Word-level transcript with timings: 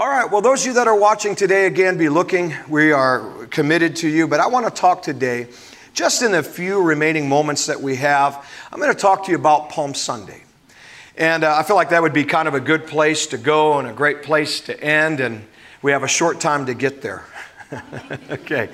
All 0.00 0.08
right, 0.08 0.30
well, 0.30 0.40
those 0.40 0.62
of 0.62 0.68
you 0.68 0.72
that 0.72 0.88
are 0.88 0.96
watching 0.96 1.34
today, 1.34 1.66
again, 1.66 1.98
be 1.98 2.08
looking. 2.08 2.54
We 2.70 2.90
are 2.90 3.44
committed 3.50 3.96
to 3.96 4.08
you, 4.08 4.26
but 4.26 4.40
I 4.40 4.46
want 4.46 4.64
to 4.64 4.72
talk 4.72 5.02
today, 5.02 5.48
just 5.92 6.22
in 6.22 6.32
the 6.32 6.42
few 6.42 6.82
remaining 6.82 7.28
moments 7.28 7.66
that 7.66 7.82
we 7.82 7.96
have, 7.96 8.48
I'm 8.72 8.80
going 8.80 8.90
to 8.90 8.98
talk 8.98 9.26
to 9.26 9.30
you 9.30 9.36
about 9.36 9.68
Palm 9.68 9.92
Sunday. 9.92 10.42
And 11.18 11.44
uh, 11.44 11.54
I 11.54 11.64
feel 11.64 11.76
like 11.76 11.90
that 11.90 12.00
would 12.00 12.14
be 12.14 12.24
kind 12.24 12.48
of 12.48 12.54
a 12.54 12.60
good 12.60 12.86
place 12.86 13.26
to 13.26 13.36
go 13.36 13.78
and 13.78 13.88
a 13.88 13.92
great 13.92 14.22
place 14.22 14.62
to 14.62 14.82
end, 14.82 15.20
and 15.20 15.44
we 15.82 15.92
have 15.92 16.02
a 16.02 16.08
short 16.08 16.40
time 16.40 16.64
to 16.64 16.72
get 16.72 17.02
there. 17.02 17.26
okay, 18.30 18.70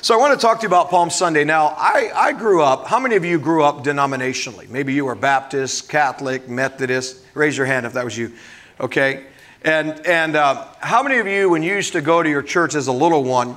so 0.00 0.14
I 0.14 0.16
want 0.16 0.32
to 0.32 0.42
talk 0.42 0.60
to 0.60 0.62
you 0.62 0.68
about 0.68 0.88
Palm 0.88 1.10
Sunday. 1.10 1.44
Now, 1.44 1.74
I, 1.76 2.10
I 2.14 2.32
grew 2.32 2.62
up, 2.62 2.86
how 2.86 2.98
many 2.98 3.16
of 3.16 3.24
you 3.26 3.38
grew 3.38 3.64
up 3.64 3.84
denominationally? 3.84 4.70
Maybe 4.70 4.94
you 4.94 5.04
were 5.04 5.14
Baptist, 5.14 5.90
Catholic, 5.90 6.48
Methodist. 6.48 7.22
Raise 7.34 7.54
your 7.54 7.66
hand 7.66 7.84
if 7.84 7.92
that 7.92 8.04
was 8.06 8.16
you. 8.16 8.32
Okay, 8.80 9.26
and, 9.62 10.06
and 10.06 10.36
uh, 10.36 10.66
how 10.78 11.02
many 11.02 11.18
of 11.18 11.26
you, 11.26 11.50
when 11.50 11.62
you 11.62 11.74
used 11.74 11.92
to 11.92 12.00
go 12.00 12.22
to 12.22 12.28
your 12.28 12.42
church 12.42 12.74
as 12.74 12.86
a 12.86 12.92
little 12.92 13.24
one, 13.24 13.56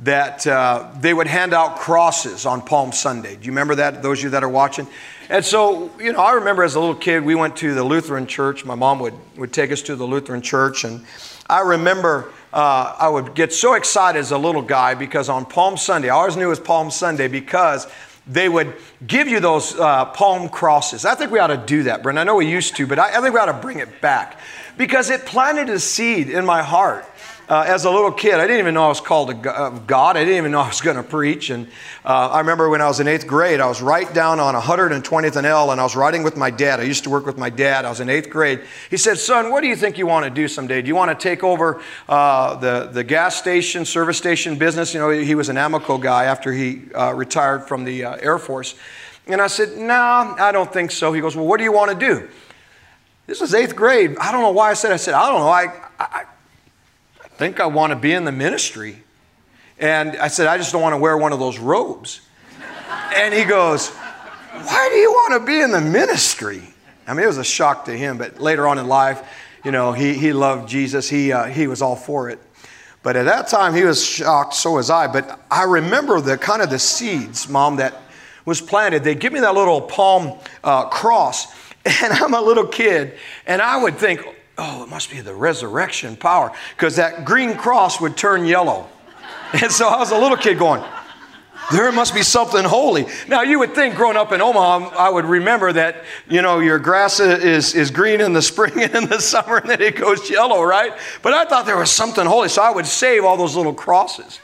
that 0.00 0.46
uh, 0.46 0.88
they 1.00 1.12
would 1.12 1.26
hand 1.26 1.52
out 1.52 1.76
crosses 1.76 2.46
on 2.46 2.62
Palm 2.62 2.92
Sunday? 2.92 3.34
Do 3.34 3.44
you 3.44 3.50
remember 3.50 3.74
that, 3.74 4.02
those 4.02 4.18
of 4.18 4.24
you 4.24 4.30
that 4.30 4.44
are 4.44 4.48
watching? 4.48 4.86
And 5.28 5.44
so, 5.44 5.90
you 5.98 6.12
know, 6.12 6.20
I 6.20 6.32
remember 6.34 6.62
as 6.62 6.76
a 6.76 6.80
little 6.80 6.94
kid, 6.94 7.24
we 7.24 7.34
went 7.34 7.56
to 7.56 7.74
the 7.74 7.84
Lutheran 7.84 8.26
church. 8.26 8.64
My 8.64 8.74
mom 8.76 9.00
would, 9.00 9.14
would 9.36 9.52
take 9.52 9.72
us 9.72 9.82
to 9.82 9.96
the 9.96 10.06
Lutheran 10.06 10.40
church. 10.40 10.84
And 10.84 11.04
I 11.48 11.60
remember 11.60 12.32
uh, 12.52 12.96
I 12.98 13.08
would 13.08 13.34
get 13.34 13.52
so 13.52 13.74
excited 13.74 14.18
as 14.18 14.30
a 14.30 14.38
little 14.38 14.62
guy 14.62 14.94
because 14.94 15.28
on 15.28 15.44
Palm 15.44 15.76
Sunday, 15.76 16.08
I 16.08 16.14
always 16.14 16.36
knew 16.36 16.46
it 16.46 16.48
was 16.48 16.60
Palm 16.60 16.90
Sunday 16.90 17.28
because 17.28 17.86
they 18.26 18.48
would 18.48 18.74
give 19.06 19.26
you 19.28 19.40
those 19.40 19.78
uh, 19.78 20.04
palm 20.06 20.48
crosses. 20.48 21.04
I 21.04 21.14
think 21.16 21.32
we 21.32 21.40
ought 21.40 21.48
to 21.48 21.56
do 21.56 21.84
that, 21.84 22.02
Brent. 22.02 22.18
I 22.18 22.24
know 22.24 22.36
we 22.36 22.48
used 22.48 22.76
to, 22.76 22.86
but 22.86 22.98
I, 22.98 23.18
I 23.18 23.20
think 23.20 23.34
we 23.34 23.40
ought 23.40 23.46
to 23.46 23.52
bring 23.52 23.80
it 23.80 24.00
back 24.00 24.38
because 24.80 25.10
it 25.10 25.26
planted 25.26 25.68
a 25.68 25.78
seed 25.78 26.30
in 26.30 26.46
my 26.46 26.62
heart. 26.62 27.04
Uh, 27.50 27.64
as 27.66 27.84
a 27.84 27.90
little 27.90 28.10
kid, 28.10 28.36
I 28.36 28.46
didn't 28.46 28.60
even 28.60 28.72
know 28.72 28.84
I 28.84 28.88
was 28.88 29.02
called 29.02 29.28
of 29.44 29.86
God. 29.86 30.16
I 30.16 30.20
didn't 30.20 30.38
even 30.38 30.52
know 30.52 30.60
I 30.60 30.68
was 30.68 30.80
going 30.80 30.96
to 30.96 31.02
preach. 31.02 31.50
And 31.50 31.66
uh, 32.02 32.30
I 32.30 32.38
remember 32.38 32.70
when 32.70 32.80
I 32.80 32.86
was 32.86 32.98
in 32.98 33.06
eighth 33.06 33.26
grade, 33.26 33.60
I 33.60 33.66
was 33.66 33.82
right 33.82 34.10
down 34.14 34.40
on 34.40 34.54
120th 34.54 35.36
and 35.36 35.46
L, 35.46 35.70
and 35.70 35.78
I 35.78 35.84
was 35.84 35.94
riding 35.94 36.22
with 36.22 36.34
my 36.38 36.48
dad. 36.48 36.80
I 36.80 36.84
used 36.84 37.04
to 37.04 37.10
work 37.10 37.26
with 37.26 37.36
my 37.36 37.50
dad. 37.50 37.84
I 37.84 37.90
was 37.90 38.00
in 38.00 38.08
eighth 38.08 38.30
grade. 38.30 38.62
He 38.88 38.96
said, 38.96 39.18
"Son, 39.18 39.50
what 39.50 39.60
do 39.60 39.66
you 39.66 39.76
think 39.76 39.98
you 39.98 40.06
want 40.06 40.24
to 40.24 40.30
do 40.30 40.48
someday? 40.48 40.80
Do 40.80 40.88
you 40.88 40.96
want 40.96 41.10
to 41.10 41.22
take 41.22 41.44
over 41.44 41.82
uh, 42.08 42.56
the 42.56 42.88
the 42.90 43.04
gas 43.04 43.36
station, 43.36 43.84
service 43.84 44.16
station 44.16 44.56
business? 44.56 44.94
You 44.94 45.00
know, 45.00 45.10
he 45.10 45.34
was 45.34 45.50
an 45.50 45.56
Amoco 45.56 46.00
guy 46.00 46.24
after 46.24 46.54
he 46.54 46.84
uh, 46.94 47.12
retired 47.12 47.68
from 47.68 47.84
the 47.84 48.04
uh, 48.06 48.16
Air 48.16 48.38
Force." 48.38 48.76
And 49.26 49.42
I 49.42 49.48
said, 49.48 49.76
"No, 49.76 49.88
nah, 49.88 50.36
I 50.38 50.52
don't 50.52 50.72
think 50.72 50.90
so." 50.90 51.12
He 51.12 51.20
goes, 51.20 51.36
"Well, 51.36 51.46
what 51.46 51.58
do 51.58 51.64
you 51.64 51.72
want 51.72 51.90
to 51.90 51.98
do?" 51.98 52.30
This 53.30 53.40
was 53.40 53.54
eighth 53.54 53.76
grade. 53.76 54.16
I 54.18 54.32
don't 54.32 54.42
know 54.42 54.50
why 54.50 54.70
I 54.70 54.74
said, 54.74 54.90
I 54.90 54.96
said, 54.96 55.14
I 55.14 55.28
don't 55.28 55.38
know. 55.38 55.48
I, 55.50 55.66
I, 56.00 56.24
I 57.22 57.28
think 57.28 57.60
I 57.60 57.66
want 57.66 57.92
to 57.92 57.96
be 57.96 58.12
in 58.12 58.24
the 58.24 58.32
ministry. 58.32 59.04
And 59.78 60.16
I 60.16 60.26
said, 60.26 60.48
I 60.48 60.58
just 60.58 60.72
don't 60.72 60.82
want 60.82 60.94
to 60.94 60.98
wear 60.98 61.16
one 61.16 61.32
of 61.32 61.38
those 61.38 61.56
robes. 61.56 62.22
And 63.14 63.32
he 63.32 63.44
goes, 63.44 63.90
Why 63.90 64.88
do 64.90 64.96
you 64.96 65.12
want 65.12 65.40
to 65.40 65.46
be 65.46 65.60
in 65.60 65.70
the 65.70 65.80
ministry? 65.80 66.60
I 67.06 67.14
mean, 67.14 67.22
it 67.22 67.28
was 67.28 67.38
a 67.38 67.44
shock 67.44 67.84
to 67.84 67.96
him, 67.96 68.18
but 68.18 68.40
later 68.40 68.66
on 68.66 68.78
in 68.78 68.88
life, 68.88 69.22
you 69.64 69.70
know, 69.70 69.92
he, 69.92 70.14
he 70.14 70.32
loved 70.32 70.68
Jesus. 70.68 71.08
He, 71.08 71.30
uh, 71.30 71.44
he 71.44 71.68
was 71.68 71.82
all 71.82 71.94
for 71.94 72.30
it. 72.30 72.40
But 73.04 73.14
at 73.14 73.26
that 73.26 73.46
time, 73.46 73.76
he 73.76 73.84
was 73.84 74.04
shocked, 74.04 74.54
so 74.54 74.72
was 74.72 74.90
I. 74.90 75.06
But 75.06 75.38
I 75.52 75.62
remember 75.62 76.20
the 76.20 76.36
kind 76.36 76.62
of 76.62 76.68
the 76.68 76.80
seeds, 76.80 77.48
Mom, 77.48 77.76
that 77.76 77.94
was 78.44 78.60
planted. 78.60 79.04
They 79.04 79.14
give 79.14 79.32
me 79.32 79.38
that 79.38 79.54
little 79.54 79.82
palm 79.82 80.36
uh, 80.64 80.88
cross. 80.88 81.54
And 82.02 82.12
I'm 82.12 82.34
a 82.34 82.40
little 82.40 82.66
kid, 82.66 83.14
and 83.46 83.62
I 83.62 83.82
would 83.82 83.96
think, 83.96 84.22
oh, 84.58 84.82
it 84.82 84.88
must 84.88 85.10
be 85.10 85.20
the 85.20 85.34
resurrection 85.34 86.16
power, 86.16 86.52
because 86.76 86.96
that 86.96 87.24
green 87.24 87.56
cross 87.56 88.00
would 88.00 88.16
turn 88.16 88.44
yellow. 88.44 88.88
And 89.52 89.72
so 89.72 89.88
I 89.88 89.98
was 89.98 90.12
a 90.12 90.18
little 90.18 90.36
kid 90.36 90.60
going, 90.60 90.84
there 91.72 91.90
must 91.92 92.14
be 92.14 92.22
something 92.22 92.64
holy. 92.64 93.06
Now, 93.28 93.42
you 93.42 93.58
would 93.58 93.74
think 93.74 93.94
growing 93.94 94.16
up 94.16 94.32
in 94.32 94.40
Omaha, 94.40 94.90
I 94.96 95.08
would 95.08 95.24
remember 95.24 95.72
that, 95.72 96.04
you 96.28 96.42
know, 96.42 96.58
your 96.58 96.78
grass 96.78 97.20
is, 97.20 97.74
is 97.74 97.90
green 97.90 98.20
in 98.20 98.32
the 98.32 98.42
spring 98.50 98.82
and 98.82 98.94
in 98.94 99.08
the 99.08 99.20
summer, 99.20 99.58
and 99.58 99.70
then 99.70 99.80
it 99.80 99.96
goes 99.96 100.28
yellow, 100.30 100.62
right? 100.62 100.92
But 101.22 101.32
I 101.32 101.44
thought 101.44 101.66
there 101.66 101.76
was 101.76 101.90
something 101.90 102.26
holy, 102.26 102.48
so 102.48 102.62
I 102.62 102.70
would 102.70 102.86
save 102.86 103.24
all 103.24 103.36
those 103.36 103.56
little 103.56 103.74
crosses. 103.74 104.40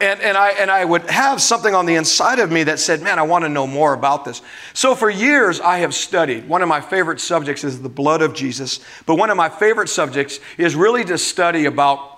And, 0.00 0.20
and, 0.20 0.36
I, 0.36 0.50
and 0.50 0.70
I 0.70 0.84
would 0.84 1.10
have 1.10 1.42
something 1.42 1.74
on 1.74 1.84
the 1.84 1.96
inside 1.96 2.38
of 2.38 2.52
me 2.52 2.62
that 2.64 2.78
said, 2.78 3.02
Man, 3.02 3.18
I 3.18 3.22
want 3.22 3.44
to 3.44 3.48
know 3.48 3.66
more 3.66 3.94
about 3.94 4.24
this. 4.24 4.42
So 4.72 4.94
for 4.94 5.10
years, 5.10 5.60
I 5.60 5.78
have 5.78 5.92
studied. 5.92 6.48
One 6.48 6.62
of 6.62 6.68
my 6.68 6.80
favorite 6.80 7.20
subjects 7.20 7.64
is 7.64 7.82
the 7.82 7.88
blood 7.88 8.22
of 8.22 8.32
Jesus, 8.32 8.78
but 9.06 9.16
one 9.16 9.28
of 9.28 9.36
my 9.36 9.48
favorite 9.48 9.88
subjects 9.88 10.38
is 10.56 10.76
really 10.76 11.04
to 11.04 11.18
study 11.18 11.64
about 11.64 12.17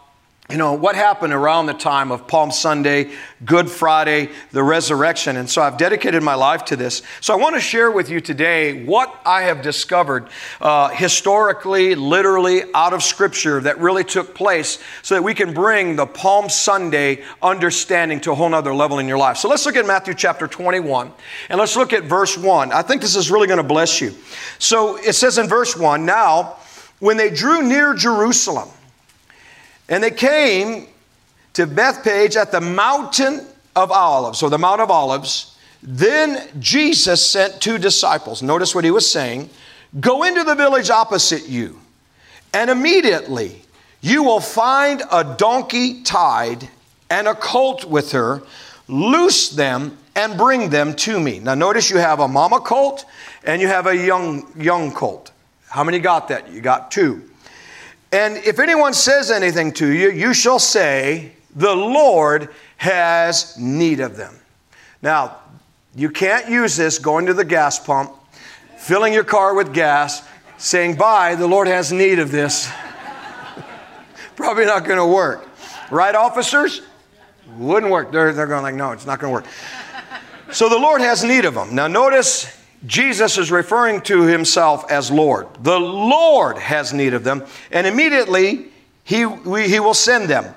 you 0.51 0.57
know, 0.57 0.73
what 0.73 0.97
happened 0.97 1.33
around 1.33 1.67
the 1.67 1.75
time 1.75 2.11
of 2.11 2.27
Palm 2.27 2.51
Sunday, 2.51 3.11
Good 3.45 3.71
Friday, 3.71 4.31
the 4.51 4.63
resurrection. 4.63 5.37
And 5.37 5.49
so 5.49 5.63
I've 5.63 5.77
dedicated 5.79 6.23
my 6.23 6.35
life 6.35 6.65
to 6.67 6.77
this. 6.77 7.03
So 7.21 7.33
I 7.33 7.37
want 7.37 7.55
to 7.55 7.61
share 7.61 7.91
with 7.91 8.11
you 8.11 8.21
today 8.21 8.85
what 8.85 9.15
I 9.25 9.43
have 9.43 9.63
discovered 9.63 10.29
uh, 10.61 10.89
historically, 10.89 11.95
literally, 11.95 12.63
out 12.75 12.93
of 12.93 13.03
Scripture 13.03 13.61
that 13.61 13.79
really 13.79 14.03
took 14.03 14.35
place 14.35 14.79
so 15.03 15.15
that 15.15 15.23
we 15.23 15.35
can 15.35 15.55
bring 15.55 15.95
the 15.95 16.07
Palm 16.07 16.49
Sunday 16.49 17.23
understanding 17.41 18.21
to 18.23 18.33
a 18.33 18.35
whole 18.35 18.49
nother 18.49 18.75
level 18.75 18.99
in 18.99 19.07
your 19.07 19.19
life. 19.19 19.37
So 19.37 19.49
let's 19.49 19.65
look 19.67 19.77
at 19.77 19.87
Matthew 19.87 20.15
chapter 20.15 20.49
21 20.49 21.13
and 21.49 21.61
let's 21.61 21.77
look 21.77 21.93
at 21.93 22.05
verse 22.05 22.37
1. 22.37 22.73
I 22.73 22.83
think 22.83 23.03
this 23.03 23.15
is 23.15 23.31
really 23.31 23.47
going 23.47 23.59
to 23.59 23.63
bless 23.63 24.01
you. 24.01 24.15
So 24.59 24.97
it 24.97 25.13
says 25.13 25.39
in 25.39 25.49
verse 25.49 25.77
1 25.77 26.05
Now, 26.05 26.57
when 26.99 27.17
they 27.17 27.31
drew 27.31 27.63
near 27.63 27.95
Jerusalem, 27.95 28.69
and 29.91 30.03
they 30.03 30.11
came 30.11 30.87
to 31.53 31.67
Bethphage 31.67 32.37
at 32.37 32.53
the 32.53 32.61
mountain 32.61 33.47
of 33.77 33.91
Olives, 33.91 34.43
or 34.43 34.49
the 34.49 34.59
Mount 34.59 34.81
of 34.81 34.91
Olives. 34.91 35.57
Then 35.83 36.49
Jesus 36.59 37.25
sent 37.25 37.61
two 37.61 37.77
disciples. 37.77 38.43
Notice 38.43 38.75
what 38.75 38.85
he 38.85 38.91
was 38.91 39.11
saying 39.11 39.51
Go 39.99 40.23
into 40.23 40.45
the 40.45 40.55
village 40.55 40.89
opposite 40.89 41.49
you, 41.49 41.81
and 42.55 42.71
immediately 42.71 43.63
you 44.01 44.23
will 44.23 44.41
find 44.41 45.03
a 45.11 45.25
donkey 45.37 46.03
tied 46.03 46.69
and 47.11 47.27
a 47.27 47.35
colt 47.35 47.85
with 47.85 48.13
her. 48.13 48.43
Loose 48.87 49.51
them 49.51 49.99
and 50.17 50.37
bring 50.37 50.71
them 50.71 50.95
to 50.95 51.21
me. 51.21 51.39
Now, 51.39 51.55
notice 51.55 51.91
you 51.91 51.99
have 51.99 52.21
a 52.21 52.29
mama 52.29 52.61
colt 52.61 53.05
and 53.45 53.61
you 53.63 53.69
have 53.69 53.87
a 53.87 53.97
young, 53.97 54.51
young 54.57 54.93
colt. 54.93 55.31
How 55.69 55.85
many 55.85 55.99
got 56.01 56.29
that? 56.29 56.51
You 56.51 56.61
got 56.61 56.91
two. 56.91 57.30
And 58.13 58.39
if 58.39 58.59
anyone 58.59 58.93
says 58.93 59.31
anything 59.31 59.73
to 59.75 59.87
you, 59.87 60.11
you 60.11 60.35
shall 60.35 60.59
say, 60.59 61.33
The 61.55 61.75
Lord 61.75 62.49
has 62.77 63.57
need 63.59 64.01
of 64.01 64.17
them. 64.17 64.35
Now, 65.03 65.37
you 65.95 66.11
can't 66.11 66.49
use 66.49 66.77
this 66.77 66.99
going 66.99 67.27
to 67.27 67.35
the 67.35 67.45
gas 67.45 67.79
pump, 67.79 68.13
filling 68.79 69.13
your 69.13 69.25
car 69.25 69.55
with 69.55 69.73
gas, 69.73 70.27
saying, 70.59 70.97
Bye, 70.97 71.37
the 71.37 71.47
Lord 71.47 71.69
has 71.69 71.93
need 71.93 72.19
of 72.19 72.31
this. 72.31 72.71
Probably 74.37 74.67
not 74.67 74.85
going 74.85 74.99
to 74.99 75.07
work. 75.07 75.49
Right, 75.91 76.15
officers? 76.15 76.83
Wouldn't 77.57 77.91
work. 77.91 78.13
They're, 78.13 78.33
they're 78.33 78.47
going 78.47 78.63
like, 78.63 78.75
No, 78.75 78.91
it's 78.91 79.07
not 79.07 79.21
going 79.21 79.31
to 79.31 79.35
work. 79.35 79.53
So 80.53 80.69
the 80.69 80.79
Lord 80.79 81.01
has 81.01 81.23
need 81.23 81.45
of 81.45 81.55
them. 81.55 81.77
Now, 81.77 81.87
notice 81.87 82.60
Jesus 82.87 83.37
is 83.37 83.51
referring 83.51 84.01
to 84.03 84.23
himself 84.23 84.91
as 84.91 85.11
Lord. 85.11 85.49
The 85.63 85.79
Lord 85.79 86.59
has 86.59 86.93
need 86.93 87.15
of 87.15 87.25
them, 87.25 87.45
and 87.71 87.87
immediately 87.87 88.69
he, 89.05 89.27
we, 89.27 89.69
he 89.69 89.81
will 89.81 89.95
send 89.95 90.29
them. 90.29 90.55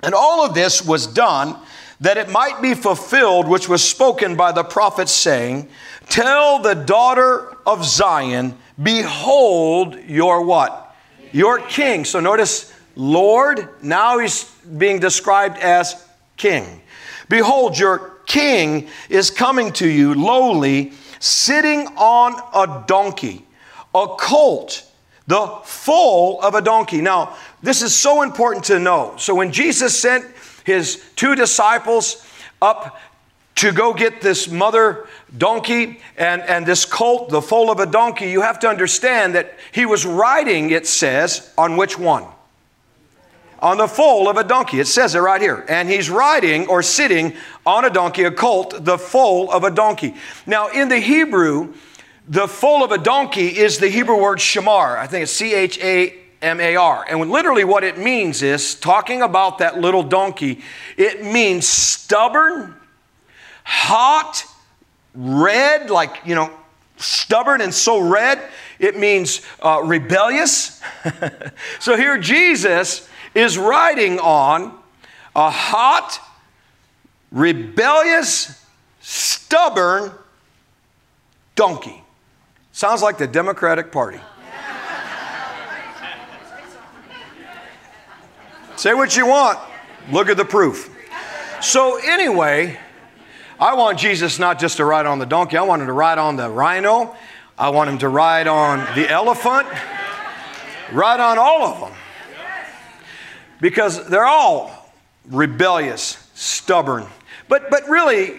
And 0.00 0.14
all 0.14 0.44
of 0.44 0.54
this 0.54 0.84
was 0.84 1.06
done 1.06 1.56
that 2.00 2.18
it 2.18 2.28
might 2.28 2.60
be 2.60 2.74
fulfilled, 2.74 3.48
which 3.48 3.68
was 3.68 3.82
spoken 3.82 4.36
by 4.36 4.52
the 4.52 4.64
prophet, 4.64 5.08
saying, 5.08 5.68
Tell 6.08 6.58
the 6.58 6.74
daughter 6.74 7.56
of 7.66 7.84
Zion, 7.84 8.56
behold 8.82 9.96
your 10.06 10.42
what? 10.42 10.94
Your 11.32 11.58
king. 11.58 12.04
So 12.04 12.20
notice, 12.20 12.72
Lord, 12.96 13.68
now 13.82 14.18
he's 14.18 14.44
being 14.78 15.00
described 15.00 15.58
as 15.58 16.06
king. 16.36 16.82
Behold, 17.28 17.78
your 17.78 18.12
king 18.26 18.88
is 19.08 19.30
coming 19.30 19.72
to 19.72 19.88
you 19.88 20.14
lowly 20.14 20.92
sitting 21.26 21.86
on 21.96 22.34
a 22.54 22.84
donkey, 22.86 23.44
a 23.94 24.06
colt, 24.18 24.84
the 25.26 25.46
foal 25.64 26.40
of 26.40 26.54
a 26.54 26.62
donkey. 26.62 27.00
Now, 27.00 27.36
this 27.62 27.82
is 27.82 27.94
so 27.94 28.22
important 28.22 28.64
to 28.66 28.78
know. 28.78 29.14
So, 29.18 29.34
when 29.34 29.52
Jesus 29.52 29.98
sent 29.98 30.24
his 30.64 31.02
two 31.16 31.34
disciples 31.34 32.26
up 32.62 32.98
to 33.56 33.72
go 33.72 33.92
get 33.92 34.20
this 34.20 34.48
mother 34.48 35.08
donkey 35.36 36.00
and, 36.16 36.42
and 36.42 36.66
this 36.66 36.84
colt, 36.84 37.30
the 37.30 37.42
foal 37.42 37.70
of 37.70 37.80
a 37.80 37.86
donkey, 37.86 38.30
you 38.30 38.42
have 38.42 38.58
to 38.60 38.68
understand 38.68 39.34
that 39.34 39.54
he 39.72 39.86
was 39.86 40.04
riding, 40.04 40.70
it 40.70 40.86
says, 40.86 41.52
on 41.56 41.76
which 41.76 41.98
one? 41.98 42.26
On 43.66 43.78
the 43.78 43.88
foal 43.88 44.28
of 44.28 44.36
a 44.36 44.44
donkey. 44.44 44.78
It 44.78 44.86
says 44.86 45.16
it 45.16 45.18
right 45.18 45.42
here. 45.42 45.64
And 45.68 45.88
he's 45.88 46.08
riding 46.08 46.68
or 46.68 46.84
sitting 46.84 47.34
on 47.66 47.84
a 47.84 47.90
donkey, 47.90 48.22
a 48.22 48.30
colt, 48.30 48.84
the 48.84 48.96
foal 48.96 49.50
of 49.50 49.64
a 49.64 49.72
donkey. 49.72 50.14
Now, 50.46 50.68
in 50.68 50.88
the 50.88 51.00
Hebrew, 51.00 51.74
the 52.28 52.46
foal 52.46 52.84
of 52.84 52.92
a 52.92 52.98
donkey 52.98 53.48
is 53.48 53.78
the 53.78 53.88
Hebrew 53.88 54.22
word 54.22 54.38
shamar. 54.38 54.96
I 54.96 55.08
think 55.08 55.24
it's 55.24 55.32
C 55.32 55.52
H 55.52 55.80
A 55.80 56.14
M 56.42 56.60
A 56.60 56.76
R. 56.76 57.06
And 57.10 57.28
literally, 57.28 57.64
what 57.64 57.82
it 57.82 57.98
means 57.98 58.40
is 58.40 58.76
talking 58.76 59.20
about 59.20 59.58
that 59.58 59.80
little 59.80 60.04
donkey, 60.04 60.62
it 60.96 61.24
means 61.24 61.66
stubborn, 61.66 62.72
hot, 63.64 64.44
red, 65.12 65.90
like, 65.90 66.18
you 66.24 66.36
know, 66.36 66.52
stubborn 66.98 67.60
and 67.60 67.74
so 67.74 67.98
red. 67.98 68.40
It 68.78 68.96
means 68.96 69.40
uh, 69.60 69.82
rebellious. 69.84 70.80
so 71.80 71.96
here 71.96 72.16
Jesus 72.16 73.08
is 73.36 73.58
riding 73.58 74.18
on 74.18 74.72
a 75.36 75.50
hot, 75.50 76.18
rebellious, 77.30 78.64
stubborn 79.00 80.10
donkey. 81.54 82.02
Sounds 82.72 83.02
like 83.02 83.18
the 83.18 83.26
Democratic 83.26 83.92
Party. 83.92 84.20
Say 88.76 88.94
what 88.94 89.16
you 89.16 89.26
want, 89.26 89.58
look 90.10 90.28
at 90.28 90.36
the 90.36 90.44
proof. 90.44 90.94
So, 91.62 91.98
anyway, 91.98 92.78
I 93.58 93.74
want 93.74 93.98
Jesus 93.98 94.38
not 94.38 94.58
just 94.58 94.78
to 94.78 94.84
ride 94.84 95.06
on 95.06 95.18
the 95.18 95.26
donkey, 95.26 95.56
I 95.56 95.62
want 95.62 95.80
him 95.80 95.88
to 95.88 95.94
ride 95.94 96.18
on 96.18 96.36
the 96.36 96.48
rhino, 96.48 97.16
I 97.58 97.70
want 97.70 97.88
him 97.88 97.98
to 97.98 98.08
ride 98.08 98.46
on 98.46 98.78
the 98.94 99.10
elephant, 99.10 99.66
ride 100.92 101.20
on 101.20 101.38
all 101.38 101.62
of 101.62 101.80
them. 101.80 101.92
Because 103.60 104.08
they're 104.08 104.26
all 104.26 104.92
rebellious, 105.28 106.30
stubborn. 106.34 107.06
But, 107.48 107.70
but 107.70 107.88
really, 107.88 108.38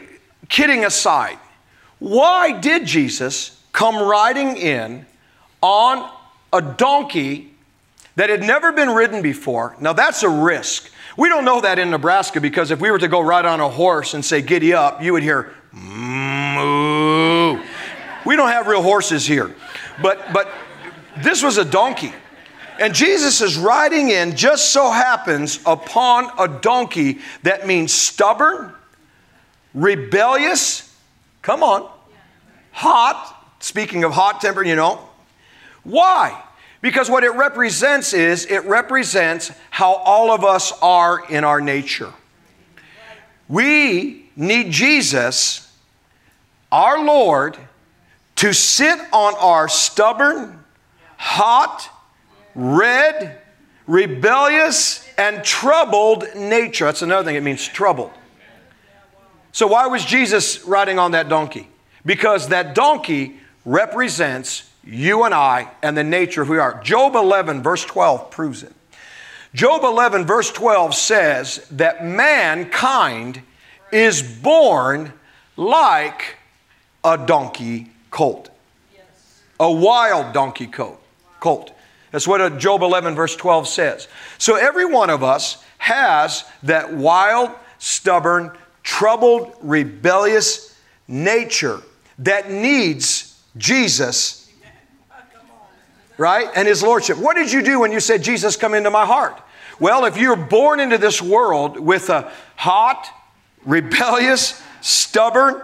kidding 0.49 0.85
aside, 0.85 1.37
why 1.99 2.59
did 2.59 2.85
Jesus 2.85 3.61
come 3.71 3.95
riding 3.97 4.57
in 4.57 5.05
on 5.61 6.11
a 6.53 6.61
donkey 6.61 7.53
that 8.15 8.29
had 8.29 8.41
never 8.41 8.71
been 8.71 8.89
ridden 8.89 9.21
before? 9.21 9.75
Now, 9.79 9.93
that's 9.93 10.23
a 10.23 10.29
risk. 10.29 10.91
We 11.17 11.29
don't 11.29 11.45
know 11.45 11.61
that 11.61 11.79
in 11.79 11.89
Nebraska 11.89 12.39
because 12.39 12.69
if 12.69 12.79
we 12.79 12.91
were 12.91 12.99
to 12.99 13.07
go 13.07 13.19
ride 13.19 13.45
on 13.45 13.59
a 13.59 13.69
horse 13.69 14.13
and 14.13 14.23
say, 14.23 14.41
giddy 14.41 14.73
up, 14.73 15.01
you 15.01 15.13
would 15.13 15.23
hear, 15.23 15.53
moo. 15.71 17.59
We 18.25 18.35
don't 18.35 18.49
have 18.49 18.67
real 18.67 18.83
horses 18.83 19.25
here. 19.25 19.55
But, 20.01 20.31
but 20.31 20.51
this 21.17 21.41
was 21.41 21.57
a 21.57 21.65
donkey. 21.65 22.13
And 22.79 22.94
Jesus 22.94 23.41
is 23.41 23.57
riding 23.57 24.09
in, 24.09 24.35
just 24.35 24.71
so 24.71 24.91
happens, 24.91 25.59
upon 25.65 26.29
a 26.38 26.47
donkey 26.47 27.19
that 27.44 27.65
means 27.65 27.91
stubborn, 27.91 28.71
rebellious, 29.74 30.95
come 31.41 31.63
on, 31.63 31.89
hot, 32.71 33.33
speaking 33.59 34.03
of 34.03 34.12
hot 34.12 34.41
temper, 34.41 34.63
you 34.63 34.75
know. 34.75 35.00
Why? 35.83 36.44
Because 36.81 37.09
what 37.09 37.24
it 37.24 37.31
represents 37.31 38.13
is 38.13 38.45
it 38.45 38.63
represents 38.65 39.51
how 39.71 39.94
all 39.94 40.31
of 40.31 40.44
us 40.44 40.71
are 40.81 41.25
in 41.29 41.44
our 41.44 41.59
nature. 41.59 42.13
We 43.47 44.29
need 44.35 44.71
Jesus, 44.71 45.71
our 46.71 47.03
Lord, 47.03 47.57
to 48.35 48.53
sit 48.53 49.00
on 49.12 49.33
our 49.35 49.68
stubborn, 49.68 50.63
hot, 51.18 51.89
red, 52.57 53.39
rebellious, 53.86 55.07
and 55.18 55.44
troubled 55.44 56.25
nature. 56.36 56.86
That's 56.86 57.04
another 57.04 57.24
thing, 57.24 57.36
it 57.36 57.44
means 57.44 57.65
troubled. 57.65 58.12
So, 59.54 59.68
why 59.68 59.88
was 59.88 60.04
Jesus 60.04 60.65
riding 60.65 61.00
on 61.00 61.12
that 61.12 61.30
donkey? 61.30 61.69
Because 62.06 62.50
that 62.50 62.75
donkey 62.75 63.39
represents 63.63 64.69
you 64.83 65.24
and 65.24 65.33
I 65.33 65.69
and 65.81 65.98
the 65.98 66.04
nature 66.04 66.42
of 66.42 66.48
who 66.48 66.54
we 66.54 66.59
are. 66.59 66.81
Job 66.83 67.15
11, 67.15 67.62
verse 67.63 67.86
12, 67.86 68.31
proves 68.31 68.63
it. 68.63 68.74
Job 69.53 69.83
11, 69.83 70.25
verse 70.25 70.51
12 70.51 70.95
says 70.95 71.68
that 71.71 72.06
mankind 72.06 73.42
is 73.92 74.21
born 74.21 75.13
like 75.56 76.36
a 77.03 77.18
donkey 77.18 77.92
colt, 78.12 78.50
a 79.60 79.71
wild 79.71 80.33
donkey 80.33 80.68
colt. 80.68 81.01
colt. 81.39 81.71
That's 82.12 82.27
what 82.27 82.42
uh, 82.42 82.50
Job 82.51 82.81
11, 82.83 83.15
verse 83.15 83.36
12 83.36 83.68
says. 83.68 84.07
So 84.38 84.56
every 84.56 84.86
one 84.86 85.09
of 85.09 85.24
us 85.24 85.63
has 85.77 86.45
that 86.63 86.94
wild, 86.94 87.51
stubborn, 87.77 88.51
troubled, 88.83 89.56
rebellious 89.62 90.77
nature 91.07 91.81
that 92.19 92.50
needs 92.50 93.42
Jesus 93.57 94.48
right? 96.18 96.50
And 96.56 96.68
his 96.68 96.83
lordship. 96.83 97.18
What 97.18 97.36
did 97.36 97.51
you 97.51 97.62
do 97.62 97.80
when 97.80 97.92
you 97.92 98.00
said, 98.00 98.24
Jesus, 98.24 98.56
come 98.56 98.74
into 98.74 98.89
my 98.89 99.06
heart? 99.06 99.39
Well, 99.80 100.06
if 100.06 100.18
you're 100.18 100.36
born 100.36 100.80
into 100.80 100.98
this 100.98 101.21
world 101.21 101.80
with 101.80 102.10
a 102.10 102.31
hot, 102.56 103.07
rebellious, 103.65 104.62
stubborn, 104.81 105.62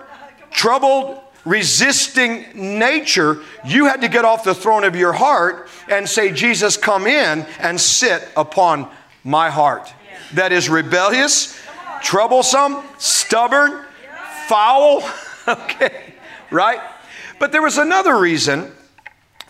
troubled, 0.51 1.19
resisting 1.45 2.77
nature, 2.79 3.41
you 3.65 3.85
had 3.85 4.01
to 4.01 4.07
get 4.07 4.25
off 4.25 4.43
the 4.43 4.55
throne 4.55 4.83
of 4.83 4.95
your 4.95 5.13
heart 5.13 5.67
and 5.89 6.07
say, 6.07 6.31
Jesus, 6.31 6.77
come 6.77 7.07
in 7.07 7.45
and 7.59 7.79
sit 7.79 8.27
upon 8.35 8.89
my 9.23 9.49
heart. 9.49 9.91
That 10.33 10.51
is 10.51 10.69
rebellious, 10.69 11.59
troublesome, 12.01 12.77
stubborn, 12.97 13.83
foul. 14.47 15.03
okay, 15.47 16.13
right? 16.49 16.79
But 17.39 17.51
there 17.51 17.61
was 17.61 17.77
another 17.77 18.17
reason 18.17 18.71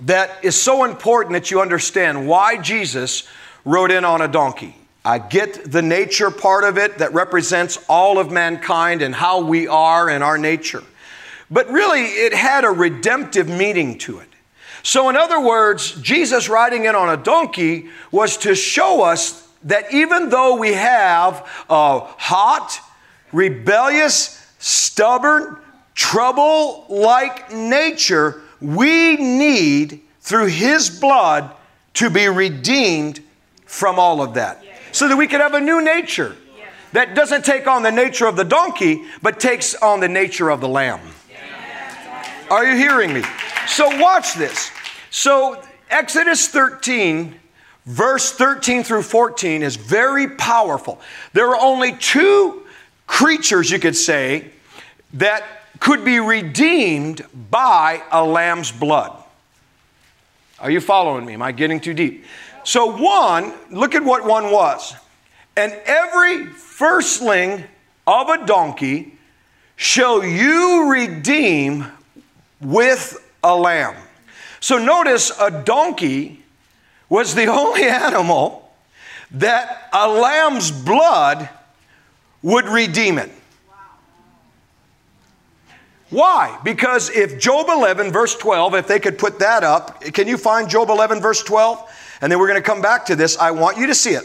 that 0.01 0.44
is 0.44 0.60
so 0.60 0.84
important 0.84 1.34
that 1.34 1.51
you 1.51 1.62
understand 1.62 2.28
why 2.28 2.57
Jesus 2.57 3.28
rode 3.66 3.92
in 3.92 4.04
on 4.04 4.22
a 4.22 4.28
donkey. 4.28 4.75
I 5.06 5.19
get 5.19 5.69
the 5.69 5.81
nature 5.81 6.31
part 6.31 6.63
of 6.63 6.78
it 6.78 7.00
that 7.00 7.13
represents 7.13 7.78
all 7.89 8.18
of 8.18 8.31
mankind 8.31 9.01
and 9.01 9.13
how 9.13 9.42
we 9.42 9.68
are 9.68 10.10
in 10.10 10.22
our 10.22 10.38
nature. 10.38 10.84
But 11.53 11.69
really, 11.69 12.01
it 12.01 12.33
had 12.33 12.65
a 12.65 12.69
redemptive 12.69 13.47
meaning 13.47 14.00
to 14.00 14.17
it. 14.17 14.27
So, 14.81 15.07
in 15.09 15.15
other 15.15 15.39
words, 15.39 15.91
Jesus 16.01 16.50
riding 16.50 16.85
in 16.85 16.95
on 16.95 17.09
a 17.09 17.23
donkey 17.23 17.89
was 18.11 18.38
to 18.38 18.55
show 18.55 19.03
us 19.03 19.47
that 19.65 19.94
even 19.94 20.29
though 20.29 20.55
we 20.55 20.73
have 20.73 21.47
a 21.69 22.00
hot, 22.00 22.79
rebellious, 23.31 24.51
stubborn, 24.57 25.57
trouble 25.94 26.88
like 26.89 27.53
nature, 27.53 28.41
we 28.59 29.17
need, 29.17 30.01
through 30.21 30.47
His 30.47 30.89
blood, 30.89 31.51
to 31.94 32.09
be 32.09 32.27
redeemed 32.27 33.21
from 33.67 34.00
all 34.00 34.23
of 34.23 34.33
that. 34.33 34.65
So 34.91 35.07
that 35.07 35.15
we 35.15 35.27
can 35.27 35.39
have 35.39 35.53
a 35.53 35.61
new 35.61 35.83
nature 35.83 36.36
that 36.93 37.13
doesn't 37.15 37.45
take 37.45 37.67
on 37.67 37.83
the 37.83 37.91
nature 37.91 38.25
of 38.25 38.36
the 38.36 38.43
donkey, 38.43 39.03
but 39.22 39.39
takes 39.39 39.75
on 39.75 40.00
the 40.00 40.10
nature 40.10 40.50
of 40.50 40.62
the 40.62 40.67
lamb. 40.67 41.00
Are 42.50 42.65
you 42.65 42.75
hearing 42.75 43.13
me? 43.13 43.23
So, 43.67 44.00
watch 44.00 44.33
this. 44.33 44.71
So, 45.09 45.62
Exodus 45.89 46.47
13, 46.47 47.35
verse 47.85 48.31
13 48.31 48.83
through 48.83 49.03
14 49.03 49.63
is 49.63 49.75
very 49.75 50.27
powerful. 50.27 51.00
There 51.33 51.47
are 51.50 51.59
only 51.59 51.95
two 51.95 52.63
creatures, 53.07 53.71
you 53.71 53.79
could 53.79 53.95
say, 53.95 54.50
that 55.13 55.43
could 55.79 56.03
be 56.03 56.19
redeemed 56.19 57.25
by 57.51 58.01
a 58.12 58.23
lamb's 58.23 58.71
blood. 58.71 59.12
Are 60.59 60.71
you 60.71 60.79
following 60.79 61.25
me? 61.25 61.33
Am 61.33 61.41
I 61.41 61.51
getting 61.51 61.79
too 61.79 61.93
deep? 61.93 62.25
So, 62.63 62.97
one, 62.97 63.53
look 63.69 63.95
at 63.95 64.03
what 64.03 64.25
one 64.25 64.51
was. 64.51 64.95
And 65.55 65.73
every 65.85 66.47
firstling 66.47 67.63
of 68.07 68.29
a 68.29 68.45
donkey 68.45 69.17
shall 69.75 70.23
you 70.23 70.89
redeem 70.89 71.85
with 72.63 73.17
a 73.43 73.55
lamb. 73.55 73.96
So, 74.60 74.77
notice 74.77 75.32
a 75.39 75.51
donkey 75.51 76.43
was 77.10 77.36
the 77.36 77.46
only 77.48 77.84
animal 77.84 78.72
that 79.32 79.89
a 79.91 80.08
lamb's 80.08 80.72
blood 80.72 81.50
would 82.41 82.65
redeem 82.65 83.17
it. 83.17 83.32
Why? 86.10 86.60
Because 86.63 87.10
if 87.10 87.39
Job 87.39 87.67
11, 87.70 88.12
verse 88.12 88.36
12, 88.36 88.75
if 88.75 88.88
they 88.88 89.00
could 89.00 89.17
put 89.17 89.39
that 89.39 89.63
up, 89.63 90.01
can 90.01 90.27
you 90.27 90.38
find 90.38 90.70
Job 90.70 90.89
11, 90.89 91.22
verse 91.22 91.41
12? 91.41 92.20
And 92.22 92.32
then 92.32 92.38
we're 92.38 92.48
going 92.48 92.62
to 92.62 92.65
come 92.65 92.82
back 92.84 93.08
to 93.08 93.15
this. 93.15 93.36
I 93.38 93.50
want 93.50 93.77
you 93.77 93.88
to 93.88 93.96
see 93.96 94.12
it. 94.12 94.24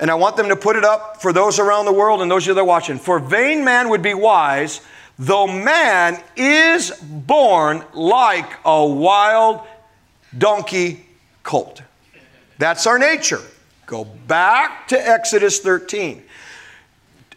And 0.00 0.10
I 0.10 0.14
want 0.14 0.36
them 0.36 0.48
to 0.48 0.56
put 0.56 0.74
it 0.74 0.84
up 0.84 1.22
for 1.22 1.32
those 1.32 1.60
around 1.60 1.84
the 1.84 1.92
world 1.92 2.22
and 2.22 2.30
those 2.30 2.42
of 2.42 2.48
you 2.48 2.54
that 2.54 2.60
are 2.60 2.64
watching. 2.64 2.98
For 2.98 3.20
vain 3.20 3.64
man 3.64 3.88
would 3.90 4.02
be 4.02 4.14
wise, 4.14 4.80
though 5.18 5.46
man 5.46 6.22
is 6.36 6.90
born 7.00 7.84
like 7.92 8.50
a 8.64 8.84
wild 8.84 9.60
donkey 10.36 11.04
colt. 11.42 11.82
That's 12.58 12.86
our 12.86 12.98
nature. 12.98 13.40
Go 13.86 14.04
back 14.04 14.88
to 14.88 15.08
Exodus 15.08 15.60
13. 15.60 16.22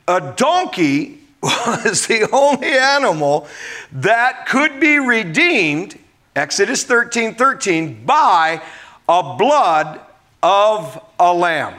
A 0.07 0.33
donkey 0.35 1.19
was 1.43 2.07
the 2.07 2.29
only 2.31 2.71
animal 2.71 3.47
that 3.91 4.45
could 4.47 4.79
be 4.79 4.99
redeemed, 4.99 5.99
Exodus 6.35 6.83
13 6.83 7.35
13, 7.35 8.05
by 8.05 8.61
a 9.07 9.35
blood 9.35 9.99
of 10.41 11.03
a 11.19 11.33
lamb. 11.33 11.73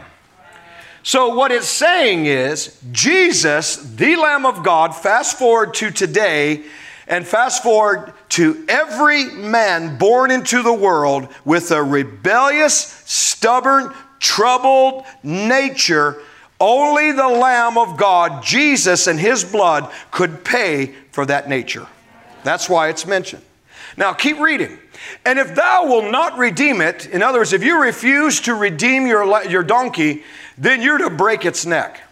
So, 1.06 1.36
what 1.36 1.52
it's 1.52 1.68
saying 1.68 2.26
is, 2.26 2.76
Jesus, 2.90 3.76
the 3.76 4.16
Lamb 4.16 4.44
of 4.44 4.64
God, 4.64 4.88
fast 4.92 5.38
forward 5.38 5.72
to 5.74 5.92
today, 5.92 6.64
and 7.06 7.24
fast 7.24 7.62
forward 7.62 8.12
to 8.30 8.64
every 8.68 9.26
man 9.26 9.98
born 9.98 10.32
into 10.32 10.64
the 10.64 10.72
world 10.72 11.28
with 11.44 11.70
a 11.70 11.80
rebellious, 11.80 12.74
stubborn, 13.04 13.94
troubled 14.18 15.04
nature. 15.22 16.20
Only 16.58 17.12
the 17.12 17.28
Lamb 17.28 17.78
of 17.78 17.96
God, 17.96 18.42
Jesus, 18.42 19.06
and 19.06 19.20
His 19.20 19.44
blood 19.44 19.88
could 20.10 20.42
pay 20.42 20.92
for 21.12 21.24
that 21.24 21.48
nature. 21.48 21.86
That's 22.42 22.68
why 22.68 22.88
it's 22.88 23.06
mentioned. 23.06 23.44
Now, 23.96 24.12
keep 24.12 24.40
reading. 24.40 24.76
And 25.24 25.38
if 25.38 25.54
thou 25.54 25.86
will 25.86 26.10
not 26.10 26.38
redeem 26.38 26.80
it, 26.80 27.06
in 27.06 27.22
other 27.22 27.38
words, 27.38 27.52
if 27.52 27.62
you 27.62 27.82
refuse 27.82 28.40
to 28.42 28.54
redeem 28.54 29.06
your, 29.06 29.44
your 29.44 29.62
donkey, 29.62 30.24
then 30.58 30.82
you're 30.82 30.98
to 30.98 31.10
break 31.10 31.44
its 31.44 31.66
neck. 31.66 32.02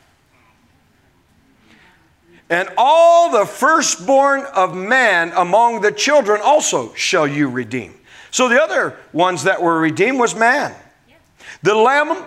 And 2.50 2.68
all 2.76 3.30
the 3.30 3.46
firstborn 3.46 4.42
of 4.54 4.76
man 4.76 5.32
among 5.34 5.80
the 5.80 5.90
children 5.90 6.40
also 6.42 6.92
shall 6.94 7.26
you 7.26 7.48
redeem. 7.48 7.94
So 8.30 8.48
the 8.48 8.62
other 8.62 8.96
ones 9.12 9.44
that 9.44 9.62
were 9.62 9.78
redeemed 9.78 10.18
was 10.18 10.34
man. 10.34 10.74
The 11.62 11.74
lamb 11.74 12.26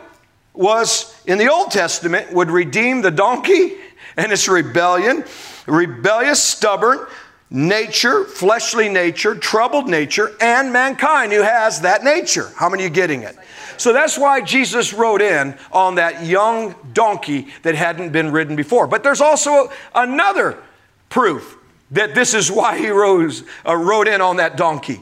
was, 0.54 1.22
in 1.28 1.38
the 1.38 1.52
Old 1.52 1.70
Testament, 1.70 2.34
would 2.34 2.50
redeem 2.50 3.02
the 3.02 3.12
donkey 3.12 3.76
and 4.16 4.32
its 4.32 4.48
rebellion, 4.48 5.24
rebellious, 5.68 6.42
stubborn 6.42 7.06
nature, 7.50 8.26
fleshly 8.26 8.90
nature, 8.90 9.36
troubled 9.36 9.88
nature, 9.88 10.36
and 10.42 10.74
mankind 10.74 11.32
who 11.32 11.42
has 11.42 11.82
that 11.82 12.04
nature. 12.04 12.52
How 12.56 12.70
many 12.70 12.86
are 12.86 12.90
getting 12.90 13.24
it? 13.24 13.38
So 13.78 13.94
that's 13.94 14.18
why 14.18 14.42
Jesus 14.42 14.94
rode 14.94 15.22
in 15.22 15.56
on 15.72 15.96
that 15.96 16.26
young 16.26 16.76
donkey 16.94 17.48
that 17.62 17.76
hadn't 17.76 18.12
been 18.12 18.32
ridden 18.32 18.56
before. 18.56 18.88
But 18.88 19.04
there's 19.04 19.22
also 19.22 19.72
another 19.94 20.58
proof 21.10 21.58
that 21.92 22.16
this 22.16 22.34
is 22.34 22.52
why 22.52 22.78
he 22.78 22.90
rose, 22.90 23.44
uh, 23.66 23.76
rode 23.76 24.08
in 24.08 24.20
on 24.20 24.38
that 24.38 24.58
donkey. 24.58 25.00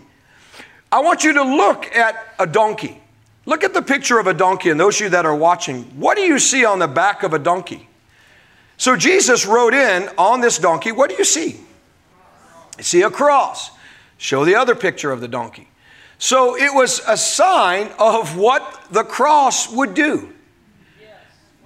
I 0.91 1.01
want 1.01 1.23
you 1.23 1.33
to 1.33 1.43
look 1.43 1.95
at 1.95 2.35
a 2.37 2.45
donkey. 2.45 3.01
Look 3.45 3.63
at 3.63 3.73
the 3.73 3.81
picture 3.81 4.19
of 4.19 4.27
a 4.27 4.33
donkey, 4.33 4.69
and 4.69 4.79
those 4.79 4.95
of 4.97 5.01
you 5.01 5.09
that 5.09 5.25
are 5.25 5.35
watching, 5.35 5.83
what 5.99 6.17
do 6.17 6.23
you 6.23 6.39
see 6.39 6.65
on 6.65 6.79
the 6.79 6.87
back 6.87 7.23
of 7.23 7.33
a 7.33 7.39
donkey? 7.39 7.87
So 8.77 8.95
Jesus 8.95 9.45
rode 9.45 9.73
in 9.73 10.09
on 10.17 10.41
this 10.41 10.57
donkey. 10.57 10.91
What 10.91 11.09
do 11.09 11.15
you 11.15 11.23
see? 11.23 11.59
See 12.79 13.01
a 13.01 13.09
cross. 13.09 13.71
Show 14.17 14.45
the 14.45 14.55
other 14.55 14.75
picture 14.75 15.11
of 15.11 15.21
the 15.21 15.27
donkey. 15.27 15.69
So 16.17 16.55
it 16.55 16.73
was 16.73 17.01
a 17.07 17.17
sign 17.17 17.89
of 17.99 18.37
what 18.37 18.85
the 18.89 19.03
cross 19.03 19.71
would 19.71 19.93
do. 19.93 20.33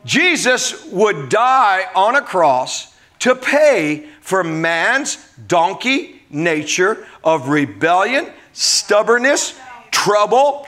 Jesus 0.05 0.85
would 0.85 1.29
die 1.29 1.85
on 1.93 2.15
a 2.15 2.21
cross 2.21 2.95
to 3.19 3.35
pay 3.35 4.07
for 4.21 4.43
man's 4.43 5.17
donkey 5.47 6.21
nature 6.29 7.05
of 7.23 7.49
rebellion, 7.49 8.31
stubbornness, 8.53 9.59
trouble. 9.91 10.67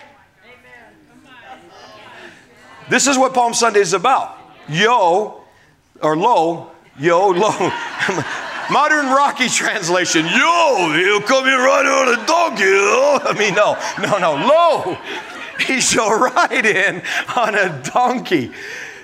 This 2.89 3.07
is 3.07 3.17
what 3.17 3.33
Palm 3.33 3.53
Sunday 3.53 3.79
is 3.79 3.93
about. 3.93 4.37
Yo, 4.67 5.43
or 6.01 6.17
lo, 6.17 6.71
yo, 6.99 7.29
lo. 7.29 7.51
Modern 8.71 9.07
Rocky 9.07 9.49
translation, 9.49 10.25
yo, 10.25 10.93
he'll 10.95 11.19
come 11.19 11.45
in 11.45 11.59
riding 11.59 11.91
on 11.91 12.07
a 12.07 12.25
donkey. 12.25 12.63
I 12.63 13.35
mean, 13.37 13.53
no, 13.53 13.77
no, 14.01 14.17
no. 14.17 14.47
Lo, 14.47 14.97
he 15.67 15.81
shall 15.81 16.17
ride 16.17 16.65
in 16.65 17.01
on 17.35 17.55
a 17.55 17.81
donkey. 17.83 18.51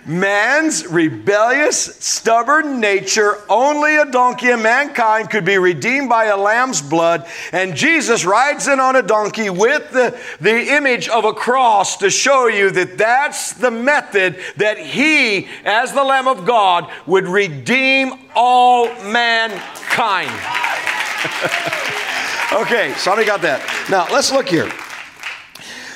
Man's 0.08 0.88
rebellious, 0.88 1.98
stubborn 1.98 2.80
nature, 2.80 3.44
only 3.50 3.98
a 3.98 4.06
donkey 4.06 4.50
of 4.50 4.62
mankind 4.62 5.30
could 5.30 5.44
be 5.44 5.58
redeemed 5.58 6.08
by 6.08 6.26
a 6.26 6.38
lamb's 6.38 6.82
blood. 6.82 7.28
And 7.52 7.76
Jesus 7.76 8.24
rides 8.24 8.70
in 8.70 8.80
on 8.80 8.96
a 8.96 9.02
donkey 9.02 9.50
with 9.50 9.92
the, 9.92 10.18
the 10.40 10.76
image 10.76 11.10
of 11.10 11.26
a 11.26 11.34
cross 11.34 11.98
to 11.98 12.10
show 12.10 12.48
you 12.48 12.72
that 12.72 12.98
that's 12.98 13.52
the 13.54 13.70
method 13.70 14.38
that 14.56 14.80
he, 14.80 15.50
as 15.66 15.92
the 15.92 16.04
Lamb 16.04 16.30
of 16.30 16.46
God, 16.46 16.90
would 17.06 17.28
redeem 17.28 18.14
all 18.34 18.86
mankind. 19.04 20.32
okay, 22.54 22.94
somebody 22.96 23.26
got 23.26 23.42
that. 23.42 23.62
Now, 23.90 24.08
let's 24.10 24.32
look 24.32 24.48
here. 24.48 24.72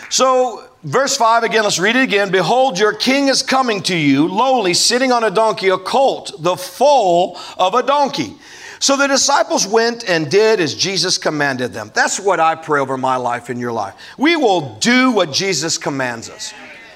So, 0.09 0.70
Verse 0.83 1.15
5 1.15 1.43
again, 1.43 1.63
let's 1.63 1.77
read 1.77 1.95
it 1.95 2.01
again. 2.01 2.31
Behold, 2.31 2.79
your 2.79 2.93
king 2.93 3.27
is 3.27 3.43
coming 3.43 3.83
to 3.83 3.95
you, 3.95 4.27
lowly, 4.27 4.73
sitting 4.73 5.11
on 5.11 5.23
a 5.23 5.29
donkey, 5.29 5.69
a 5.69 5.77
colt, 5.77 6.31
the 6.39 6.55
foal 6.55 7.38
of 7.57 7.75
a 7.75 7.83
donkey. 7.83 8.35
So 8.79 8.97
the 8.97 9.07
disciples 9.07 9.67
went 9.67 10.09
and 10.09 10.31
did 10.31 10.59
as 10.59 10.73
Jesus 10.73 11.19
commanded 11.19 11.71
them. 11.71 11.91
That's 11.93 12.19
what 12.19 12.39
I 12.39 12.55
pray 12.55 12.79
over 12.79 12.97
my 12.97 13.15
life 13.15 13.50
and 13.50 13.59
your 13.59 13.71
life. 13.71 13.93
We 14.17 14.35
will 14.35 14.79
do 14.79 15.11
what 15.11 15.31
Jesus 15.31 15.77
commands 15.77 16.31
us. 16.31 16.51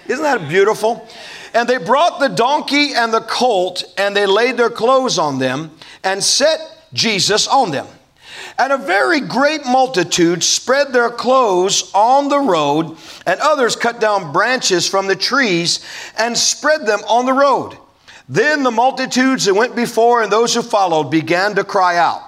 Isn't 0.08 0.24
that 0.24 0.50
beautiful? 0.50 1.08
And 1.54 1.70
they 1.70 1.78
brought 1.78 2.20
the 2.20 2.30
donkey 2.30 2.94
and 2.96 3.14
the 3.14 3.22
colt, 3.22 3.84
and 4.00 4.16
they 4.16 4.26
laid 4.26 4.58
their 4.58 4.72
clothes 4.72 5.20
on 5.20 5.38
them 5.38 5.78
and 6.04 6.24
set 6.24 6.60
Jesus 6.92 7.48
on 7.48 7.70
them. 7.70 7.86
And 8.58 8.72
a 8.72 8.78
very 8.78 9.20
great 9.20 9.66
multitude 9.66 10.44
spread 10.44 10.94
their 10.94 11.10
clothes 11.10 11.92
on 11.94 12.30
the 12.30 12.40
road, 12.40 12.98
and 13.26 13.40
others 13.42 13.76
cut 13.76 14.00
down 14.00 14.32
branches 14.32 14.88
from 14.88 15.08
the 15.08 15.16
trees 15.16 15.86
and 16.18 16.38
spread 16.38 16.86
them 16.86 17.02
on 17.08 17.26
the 17.26 17.34
road. 17.34 17.78
Then 18.30 18.64
the 18.64 18.72
multitudes 18.72 19.46
that 19.46 19.54
went 19.54 19.76
before 19.76 20.24
and 20.24 20.32
those 20.32 20.54
who 20.54 20.62
followed 20.62 21.12
began 21.12 21.56
to 21.56 21.64
cry 21.64 21.98
out. 21.98 22.22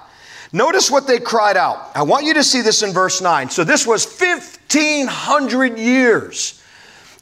Notice 0.52 0.90
what 0.90 1.06
they 1.06 1.18
cried 1.18 1.56
out. 1.56 1.90
I 1.94 2.02
want 2.02 2.24
you 2.24 2.34
to 2.34 2.44
see 2.44 2.60
this 2.60 2.82
in 2.82 2.92
verse 2.92 3.20
9. 3.20 3.50
So 3.50 3.64
this 3.64 3.86
was 3.86 4.06
1500 4.06 5.78
years. 5.78 6.62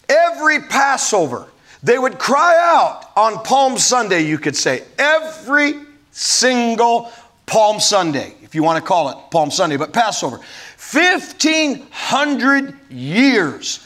Every 0.09 0.61
Passover, 0.61 1.47
they 1.83 1.99
would 1.99 2.19
cry 2.19 2.57
out 2.61 3.11
on 3.17 3.43
Palm 3.43 3.79
Sunday, 3.79 4.23
you 4.23 4.39
could 4.39 4.57
say, 4.57 4.85
every 4.99 5.75
single 6.13 7.11
Palm 7.47 7.81
Sunday 7.81 8.37
if 8.47 8.55
you 8.55 8.63
want 8.63 8.83
to 8.83 8.89
call 8.89 9.09
it 9.09 9.17
Palm 9.33 9.51
Sunday, 9.51 9.77
but 9.77 9.93
Passover. 9.93 10.37
1,500 10.37 12.77
years, 12.89 13.85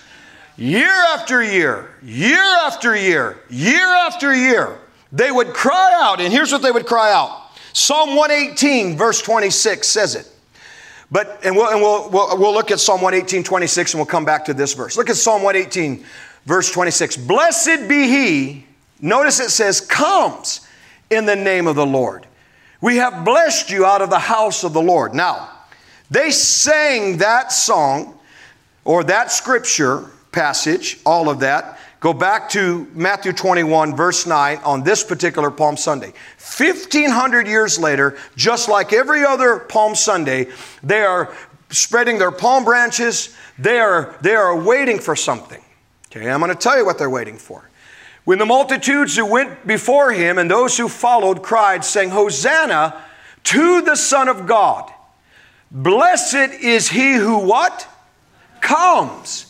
year 0.58 0.92
after 1.14 1.42
year, 1.42 1.94
year 2.02 2.44
after 2.62 2.94
year, 2.94 3.38
year 3.48 3.86
after 3.86 4.34
year, 4.34 4.78
they 5.10 5.30
would 5.30 5.54
cry 5.54 5.98
out, 6.02 6.20
and 6.20 6.30
here's 6.30 6.52
what 6.52 6.60
they 6.60 6.70
would 6.70 6.86
cry 6.86 7.10
out 7.10 7.38
Psalm 7.72 8.16
118, 8.16 8.98
verse 8.98 9.22
26 9.22 9.88
says 9.88 10.14
it. 10.14 10.28
But, 11.10 11.40
and, 11.42 11.56
we'll, 11.56 11.70
and 11.70 11.80
we'll, 11.80 12.10
we'll, 12.10 12.38
we'll 12.38 12.52
look 12.52 12.70
at 12.70 12.80
Psalm 12.80 13.00
118, 13.00 13.42
26, 13.42 13.94
and 13.94 13.98
we'll 13.98 14.06
come 14.06 14.26
back 14.26 14.44
to 14.44 14.54
this 14.54 14.74
verse. 14.74 14.98
Look 14.98 15.08
at 15.08 15.16
Psalm 15.16 15.42
118, 15.42 16.04
verse 16.44 16.70
26. 16.70 17.16
Blessed 17.16 17.88
be 17.88 18.08
he, 18.08 18.66
notice 19.00 19.40
it 19.40 19.50
says, 19.50 19.80
comes 19.80 20.68
in 21.08 21.24
the 21.24 21.34
name 21.34 21.66
of 21.66 21.76
the 21.76 21.86
Lord. 21.86 22.26
We 22.80 22.96
have 22.96 23.24
blessed 23.24 23.70
you 23.70 23.84
out 23.84 24.02
of 24.02 24.10
the 24.10 24.18
house 24.18 24.64
of 24.64 24.72
the 24.72 24.82
Lord. 24.82 25.14
Now, 25.14 25.50
they 26.10 26.30
sang 26.30 27.18
that 27.18 27.52
song 27.52 28.18
or 28.84 29.04
that 29.04 29.30
scripture 29.30 30.10
passage, 30.32 30.98
all 31.04 31.28
of 31.28 31.40
that. 31.40 31.78
Go 32.00 32.14
back 32.14 32.48
to 32.50 32.88
Matthew 32.94 33.32
21, 33.32 33.94
verse 33.94 34.26
9, 34.26 34.58
on 34.64 34.82
this 34.82 35.04
particular 35.04 35.50
Palm 35.50 35.76
Sunday. 35.76 36.14
1,500 36.38 37.46
years 37.46 37.78
later, 37.78 38.16
just 38.36 38.70
like 38.70 38.94
every 38.94 39.22
other 39.22 39.58
Palm 39.58 39.94
Sunday, 39.94 40.46
they 40.82 41.02
are 41.02 41.34
spreading 41.68 42.18
their 42.18 42.30
palm 42.30 42.64
branches. 42.64 43.36
They 43.58 43.78
are, 43.78 44.16
they 44.22 44.34
are 44.34 44.58
waiting 44.58 44.98
for 44.98 45.14
something. 45.14 45.62
Okay, 46.06 46.30
I'm 46.30 46.40
going 46.40 46.50
to 46.50 46.58
tell 46.58 46.76
you 46.76 46.86
what 46.86 46.98
they're 46.98 47.10
waiting 47.10 47.36
for. 47.36 47.69
When 48.24 48.38
the 48.38 48.46
multitudes 48.46 49.16
who 49.16 49.26
went 49.26 49.66
before 49.66 50.12
him 50.12 50.38
and 50.38 50.50
those 50.50 50.76
who 50.76 50.88
followed 50.88 51.42
cried, 51.42 51.84
saying, 51.84 52.10
Hosanna 52.10 53.02
to 53.44 53.82
the 53.82 53.96
Son 53.96 54.28
of 54.28 54.46
God. 54.46 54.90
Blessed 55.70 56.54
is 56.60 56.88
he 56.88 57.14
who 57.14 57.38
what? 57.38 57.88
Comes. 58.60 59.46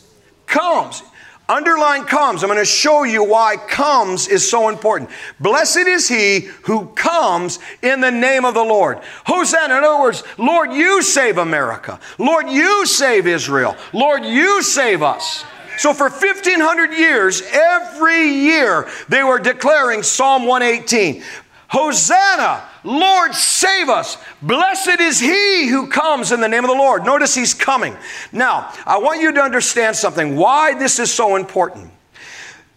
Comes. 0.46 1.02
Underline 1.48 2.04
comes. 2.04 2.44
I'm 2.44 2.48
going 2.48 2.60
to 2.60 2.64
show 2.64 3.02
you 3.02 3.24
why 3.24 3.56
comes 3.56 4.28
is 4.28 4.48
so 4.48 4.68
important. 4.68 5.10
Blessed 5.40 5.78
is 5.78 6.06
he 6.08 6.42
who 6.62 6.86
comes 6.94 7.58
in 7.82 8.00
the 8.00 8.10
name 8.10 8.44
of 8.44 8.54
the 8.54 8.62
Lord. 8.62 9.00
Hosanna, 9.26 9.78
in 9.78 9.84
other 9.84 10.00
words, 10.00 10.22
Lord, 10.38 10.72
you 10.72 11.02
save 11.02 11.38
America. 11.38 11.98
Lord, 12.18 12.48
you 12.48 12.86
save 12.86 13.26
Israel. 13.26 13.76
Lord, 13.92 14.24
you 14.24 14.62
save 14.62 15.02
us. 15.02 15.44
So 15.80 15.94
for 15.94 16.10
1500 16.10 16.92
years, 16.92 17.40
every 17.40 18.28
year, 18.28 18.86
they 19.08 19.22
were 19.22 19.38
declaring 19.38 20.02
Psalm 20.02 20.44
118. 20.44 21.22
Hosanna, 21.68 22.68
Lord, 22.84 23.34
save 23.34 23.88
us. 23.88 24.18
Blessed 24.42 25.00
is 25.00 25.18
he 25.18 25.68
who 25.68 25.86
comes 25.86 26.32
in 26.32 26.42
the 26.42 26.48
name 26.48 26.64
of 26.64 26.68
the 26.68 26.76
Lord. 26.76 27.06
Notice 27.06 27.34
he's 27.34 27.54
coming. 27.54 27.96
Now, 28.30 28.70
I 28.84 28.98
want 28.98 29.22
you 29.22 29.32
to 29.32 29.40
understand 29.40 29.96
something 29.96 30.36
why 30.36 30.74
this 30.74 30.98
is 30.98 31.10
so 31.10 31.36
important. 31.36 31.90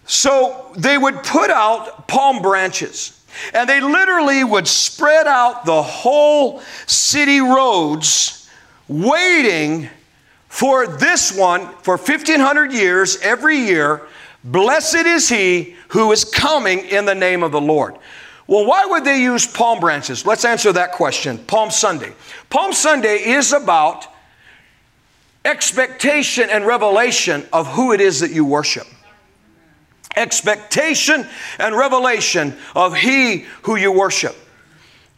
So 0.05 0.71
they 0.77 0.97
would 0.97 1.23
put 1.23 1.49
out 1.49 2.07
palm 2.07 2.41
branches. 2.41 3.21
And 3.53 3.67
they 3.67 3.81
literally 3.81 4.45
would 4.45 4.65
spread 4.65 5.27
out 5.27 5.65
the 5.65 5.83
whole 5.83 6.61
city 6.87 7.41
roads, 7.41 8.49
waiting 8.87 9.89
for 10.53 10.85
this 10.85 11.35
one 11.35 11.67
for 11.81 11.97
1500 11.97 12.71
years 12.71 13.17
every 13.21 13.57
year. 13.57 14.03
Blessed 14.43 15.07
is 15.07 15.27
he 15.27 15.75
who 15.87 16.11
is 16.11 16.23
coming 16.23 16.85
in 16.89 17.05
the 17.05 17.15
name 17.15 17.41
of 17.41 17.51
the 17.51 17.59
Lord. 17.59 17.97
Well, 18.45 18.63
why 18.63 18.85
would 18.85 19.03
they 19.03 19.19
use 19.19 19.47
palm 19.47 19.79
branches? 19.79 20.27
Let's 20.27 20.45
answer 20.45 20.71
that 20.73 20.91
question. 20.91 21.39
Palm 21.39 21.71
Sunday. 21.71 22.13
Palm 22.51 22.71
Sunday 22.71 23.15
is 23.15 23.51
about 23.51 24.05
expectation 25.43 26.51
and 26.51 26.67
revelation 26.67 27.47
of 27.51 27.65
who 27.65 27.91
it 27.91 27.99
is 27.99 28.19
that 28.19 28.29
you 28.29 28.45
worship 28.45 28.85
expectation 30.15 31.27
and 31.57 31.75
revelation 31.75 32.55
of 32.75 32.95
He 32.95 33.45
who 33.63 33.75
you 33.75 33.91
worship. 33.91 34.35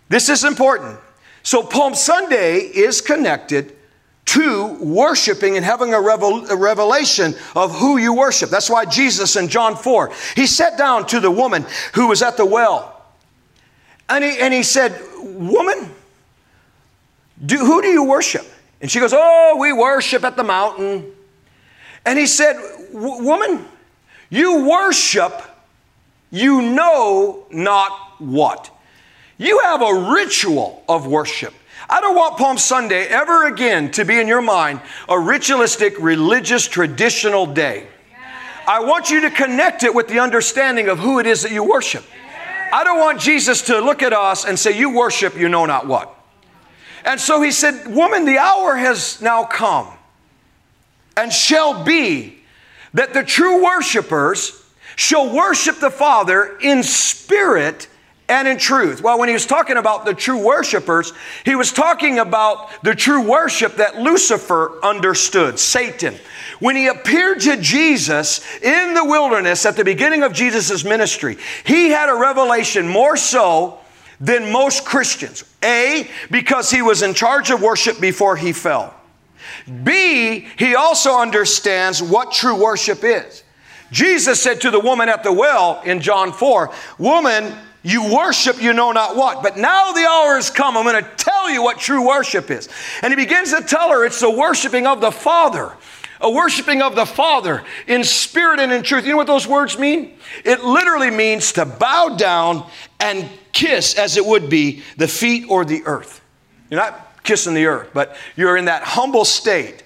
This 0.08 0.30
is 0.30 0.46
important. 0.46 0.98
So, 1.44 1.62
Palm 1.62 1.94
Sunday 1.94 2.60
is 2.60 3.02
connected 3.02 3.75
to 4.26 4.74
worshiping 4.80 5.56
and 5.56 5.64
having 5.64 5.94
a, 5.94 6.02
revel- 6.02 6.50
a, 6.50 6.56
revelation 6.56 7.36
of 7.56 7.76
who 7.76 7.98
you 7.98 8.14
worship. 8.14 8.50
That's 8.50 8.70
why 8.70 8.86
Jesus 8.86 9.36
in 9.36 9.48
John 9.48 9.76
4, 9.76 10.12
he 10.36 10.48
sat 10.48 10.78
down 10.78 11.06
to 11.08 11.20
the 11.20 11.30
woman 11.30 11.66
who 11.94 12.08
was 12.08 12.22
at 12.22 12.36
the 12.36 12.46
well. 12.46 13.04
And 14.10 14.24
he, 14.24 14.38
and 14.40 14.54
he 14.54 14.64
said, 14.64 15.00
Woman, 15.20 15.92
do, 17.44 17.58
who 17.58 17.82
do 17.82 17.88
you 17.88 18.04
worship? 18.04 18.46
And 18.82 18.90
she 18.90 19.00
goes, 19.00 19.14
Oh, 19.16 19.58
we 19.60 19.74
worship 19.74 20.24
at 20.24 20.36
the 20.36 20.44
mountain. 20.44 21.12
And 22.06 22.20
he 22.20 22.28
said, 22.28 22.56
Woman, 22.92 23.66
you 24.30 24.68
worship, 24.68 25.42
you 26.32 26.62
know 26.62 27.46
not 27.52 27.92
what. 28.20 28.72
You 29.38 29.60
have 29.60 29.82
a 29.82 30.12
ritual 30.12 30.84
of 30.88 31.08
worship. 31.08 31.54
I 31.90 32.02
don't 32.02 32.16
want 32.16 32.38
Palm 32.38 32.58
Sunday 32.58 33.06
ever 33.06 33.46
again 33.46 33.92
to 33.92 34.06
be 34.06 34.20
in 34.20 34.28
your 34.28 34.42
mind 34.42 34.82
a 35.08 35.20
ritualistic, 35.20 35.96
religious, 36.00 36.68
traditional 36.68 37.46
day. 37.46 37.88
I 38.68 38.80
want 38.80 39.12
you 39.12 39.22
to 39.22 39.30
connect 39.30 39.84
it 39.84 39.94
with 39.94 40.08
the 40.08 40.20
understanding 40.20 40.90
of 40.90 40.98
who 40.98 41.20
it 41.20 41.28
is 41.28 41.44
that 41.44 41.52
you 41.52 41.64
worship. 41.64 42.04
I 42.74 42.84
don't 42.84 43.00
want 43.00 43.20
Jesus 43.20 43.62
to 43.64 43.80
look 43.80 44.02
at 44.02 44.14
us 44.14 44.46
and 44.46 44.58
say, 44.58 44.78
You 44.78 44.96
worship, 44.96 45.38
you 45.38 45.48
know 45.48 45.66
not 45.66 45.86
what. 45.86 46.14
And 47.06 47.20
so 47.20 47.42
he 47.42 47.52
said, 47.52 47.88
Woman, 47.88 48.26
the 48.26 48.40
hour 48.40 48.76
has 48.76 49.22
now 49.22 49.44
come 49.44 49.88
and 51.16 51.32
shall 51.32 51.84
be 51.84 52.40
that 52.96 53.14
the 53.14 53.24
true 53.24 53.64
worshipers 53.64 54.64
shall 54.96 55.34
worship 55.34 55.80
the 55.80 55.92
Father 55.92 56.58
in 56.60 56.82
spirit 56.82 57.88
and 58.28 58.48
in 58.48 58.58
truth. 58.58 59.02
Well, 59.02 59.20
when 59.20 59.30
he 59.30 59.34
was 59.34 59.46
talking 59.46 59.78
about 59.78 60.06
the 60.06 60.14
true 60.14 60.44
worshipers, 60.44 61.14
he 61.44 61.56
was 61.56 61.72
talking 61.72 62.20
about 62.20 62.84
the 62.84 62.96
true 62.96 63.22
worship 63.22 63.76
that 63.76 64.00
Lucifer 64.02 64.80
understood, 64.84 65.60
Satan. 65.60 66.16
When 66.60 66.76
he 66.76 66.88
appeared 66.88 67.42
to 67.42 67.58
Jesus 67.58 68.42
in 68.62 68.94
the 68.94 69.06
wilderness 69.06 69.66
at 69.66 69.76
the 69.76 69.84
beginning 69.84 70.24
of 70.24 70.34
Jesus' 70.34 70.84
ministry, 70.84 71.38
he 71.66 71.90
had 71.90 72.10
a 72.10 72.16
revelation 72.16 72.88
more 72.88 73.18
so 73.18 73.80
than 74.20 74.52
most 74.52 74.86
Christians. 74.86 75.44
A, 75.64 76.10
because 76.32 76.72
he 76.72 76.82
was 76.82 77.02
in 77.02 77.14
charge 77.14 77.52
of 77.52 77.62
worship 77.62 78.00
before 78.00 78.38
he 78.38 78.54
fell. 78.54 78.94
B, 79.84 80.48
he 80.58 80.76
also 80.76 81.20
understands 81.20 82.02
what 82.02 82.32
true 82.32 82.60
worship 82.62 83.04
is. 83.04 83.44
Jesus 83.92 84.42
said 84.42 84.62
to 84.62 84.72
the 84.72 84.80
woman 84.80 85.10
at 85.10 85.24
the 85.24 85.32
well 85.32 85.82
in 85.86 86.00
John 86.00 86.32
4, 86.34 86.72
Woman, 86.98 87.54
you 87.86 88.12
worship 88.12 88.60
you 88.60 88.74
know 88.74 88.92
not 88.92 89.16
what, 89.16 89.44
but 89.44 89.58
now 89.58 89.92
the 89.92 90.08
hour 90.08 90.36
has 90.38 90.50
come. 90.50 90.76
I'm 90.76 90.86
going 90.86 91.04
to 91.04 91.10
tell 91.18 91.52
you 91.52 91.62
what 91.62 91.78
true 91.78 92.08
worship 92.08 92.50
is. 92.50 92.68
And 93.04 93.14
he 93.14 93.16
begins 93.16 93.54
to 93.54 93.62
tell 93.62 93.92
her 93.92 94.04
it's 94.04 94.20
the 94.20 94.32
worshiping 94.32 94.88
of 94.88 95.02
the 95.02 95.12
Father, 95.12 95.72
a 96.20 96.28
worshiping 96.28 96.82
of 96.82 96.96
the 96.96 97.06
Father 97.06 97.64
in 97.86 98.04
spirit 98.04 98.60
and 98.60 98.72
in 98.72 98.82
truth. 98.82 99.06
You 99.06 99.12
know 99.12 99.18
what 99.18 99.28
those 99.28 99.46
words 99.46 99.78
mean? 99.78 100.18
It 100.44 100.64
literally 100.64 101.12
means 101.12 101.52
to 101.54 101.66
bow 101.66 102.16
down 102.18 102.68
and 103.00 103.30
kiss, 103.52 103.94
as 104.00 104.18
it 104.18 104.26
would 104.26 104.50
be, 104.50 104.82
the 104.98 105.08
feet 105.08 105.46
or 105.48 105.64
the 105.64 105.84
earth. 105.86 106.22
You're 106.72 106.80
not 106.80 107.24
kissing 107.24 107.54
the 107.54 107.68
earth, 107.68 107.92
but 107.94 108.18
you're 108.36 108.58
in 108.58 108.66
that 108.66 108.82
humble 108.82 109.26
state 109.26 109.84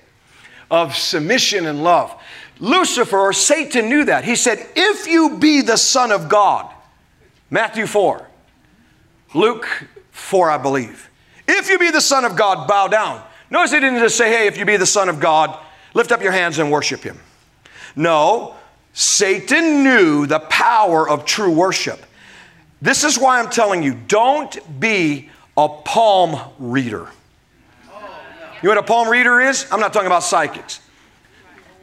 of 0.72 0.96
submission 0.96 1.66
and 1.66 1.84
love. 1.84 2.16
Lucifer 2.62 3.18
or 3.18 3.34
Satan 3.34 3.90
knew 3.90 4.06
that. 4.06 4.24
He 4.24 4.38
said, 4.38 4.66
If 4.78 5.06
you 5.06 5.38
be 5.38 5.60
the 5.60 5.76
Son 5.76 6.14
of 6.14 6.30
God, 6.30 6.74
Matthew 7.50 7.88
4, 7.88 8.28
Luke 9.34 9.68
4, 10.12 10.52
I 10.52 10.58
believe. 10.58 11.10
If 11.48 11.70
you 11.70 11.80
be 11.80 11.90
the 11.92 12.02
Son 12.02 12.26
of 12.26 12.36
God, 12.36 12.68
bow 12.68 12.88
down. 12.88 13.24
Notice 13.50 13.72
he 13.72 13.80
didn't 13.80 14.00
just 14.00 14.18
say, 14.18 14.30
Hey, 14.30 14.48
if 14.48 14.58
you 14.58 14.66
be 14.66 14.78
the 14.78 14.86
Son 14.86 15.10
of 15.10 15.20
God, 15.20 15.58
lift 15.94 16.12
up 16.12 16.22
your 16.22 16.32
hands 16.32 16.60
and 16.60 16.72
worship 16.72 17.02
him. 17.02 17.18
No, 17.96 18.56
Satan 18.94 19.84
knew 19.84 20.28
the 20.28 20.40
power 20.40 21.10
of 21.10 21.26
true 21.26 21.52
worship. 21.52 22.06
This 22.82 23.04
is 23.04 23.18
why 23.18 23.40
I'm 23.40 23.50
telling 23.50 23.84
you 23.84 23.94
don't 23.94 24.80
be 24.80 25.30
a 25.58 25.68
palm 25.68 26.40
reader. 26.60 27.08
You 28.62 28.68
know 28.68 28.76
what 28.76 28.78
a 28.78 28.84
palm 28.84 29.10
reader 29.10 29.40
is? 29.40 29.66
I'm 29.72 29.80
not 29.80 29.94
talking 29.94 30.08
about 30.08 30.24
psychics. 30.24 30.82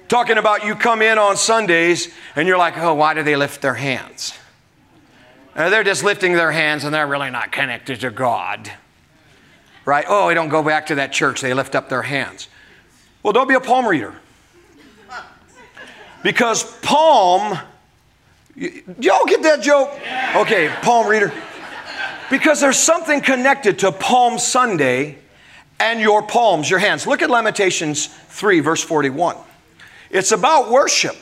Talking 0.08 0.38
about 0.38 0.64
you 0.64 0.74
come 0.74 1.02
in 1.02 1.18
on 1.18 1.36
Sundays 1.36 2.12
and 2.36 2.46
you're 2.46 2.58
like, 2.58 2.78
oh, 2.78 2.94
why 2.94 3.14
do 3.14 3.22
they 3.22 3.34
lift 3.34 3.62
their 3.62 3.74
hands? 3.74 4.38
And 5.56 5.72
they're 5.72 5.82
just 5.82 6.04
lifting 6.04 6.34
their 6.34 6.52
hands 6.52 6.84
and 6.84 6.94
they're 6.94 7.06
really 7.06 7.30
not 7.30 7.50
connected 7.50 8.00
to 8.00 8.10
God. 8.10 8.70
Right? 9.86 10.04
Oh, 10.06 10.28
they 10.28 10.34
don't 10.34 10.50
go 10.50 10.62
back 10.62 10.86
to 10.86 10.96
that 10.96 11.12
church, 11.12 11.40
they 11.40 11.54
lift 11.54 11.74
up 11.74 11.88
their 11.88 12.02
hands. 12.02 12.48
Well, 13.22 13.32
don't 13.32 13.48
be 13.48 13.54
a 13.54 13.60
palm 13.60 13.86
reader. 13.86 14.14
Because 16.22 16.64
palm, 16.80 17.58
y'all 18.54 19.24
get 19.26 19.42
that 19.44 19.62
joke? 19.62 19.90
Okay, 20.36 20.68
palm 20.82 21.08
reader. 21.08 21.32
Because 22.30 22.60
there's 22.60 22.78
something 22.78 23.20
connected 23.20 23.78
to 23.80 23.92
Palm 23.92 24.38
Sunday 24.38 25.18
and 25.78 26.00
your 26.00 26.22
palms, 26.22 26.68
your 26.68 26.80
hands. 26.80 27.06
Look 27.06 27.22
at 27.22 27.30
Lamentations 27.30 28.06
3, 28.06 28.60
verse 28.60 28.82
41. 28.82 29.36
It's 30.10 30.32
about 30.32 30.70
worship. 30.70 31.16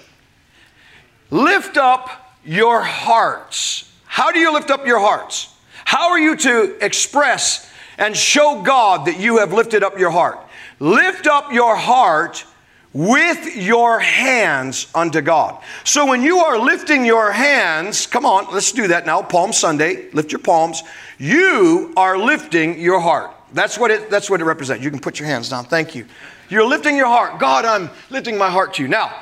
Lift 1.30 1.76
up 1.76 2.34
your 2.44 2.82
hearts. 2.82 3.90
How 4.14 4.30
do 4.30 4.38
you 4.38 4.52
lift 4.52 4.70
up 4.70 4.86
your 4.86 5.00
hearts? 5.00 5.52
How 5.84 6.10
are 6.10 6.20
you 6.20 6.36
to 6.36 6.76
express 6.80 7.68
and 7.98 8.16
show 8.16 8.62
God 8.62 9.06
that 9.06 9.18
you 9.18 9.38
have 9.38 9.52
lifted 9.52 9.82
up 9.82 9.98
your 9.98 10.12
heart? 10.12 10.38
Lift 10.78 11.26
up 11.26 11.52
your 11.52 11.74
heart 11.74 12.44
with 12.92 13.56
your 13.56 13.98
hands 13.98 14.86
unto 14.94 15.20
God. 15.20 15.60
So 15.82 16.06
when 16.06 16.22
you 16.22 16.38
are 16.38 16.56
lifting 16.56 17.04
your 17.04 17.32
hands, 17.32 18.06
come 18.06 18.24
on, 18.24 18.54
let's 18.54 18.70
do 18.70 18.86
that 18.86 19.04
now. 19.04 19.20
Palm 19.20 19.52
Sunday, 19.52 20.08
lift 20.12 20.30
your 20.30 20.38
palms. 20.38 20.84
You 21.18 21.92
are 21.96 22.16
lifting 22.16 22.78
your 22.78 23.00
heart. 23.00 23.32
That's 23.52 23.76
what 23.76 23.90
it, 23.90 24.10
that's 24.10 24.30
what 24.30 24.40
it 24.40 24.44
represents. 24.44 24.84
You 24.84 24.92
can 24.92 25.00
put 25.00 25.18
your 25.18 25.26
hands 25.26 25.48
down. 25.48 25.64
Thank 25.64 25.96
you. 25.96 26.06
You're 26.48 26.68
lifting 26.68 26.96
your 26.96 27.08
heart. 27.08 27.40
God, 27.40 27.64
I'm 27.64 27.90
lifting 28.10 28.38
my 28.38 28.48
heart 28.48 28.74
to 28.74 28.82
you. 28.84 28.88
Now, 28.88 29.12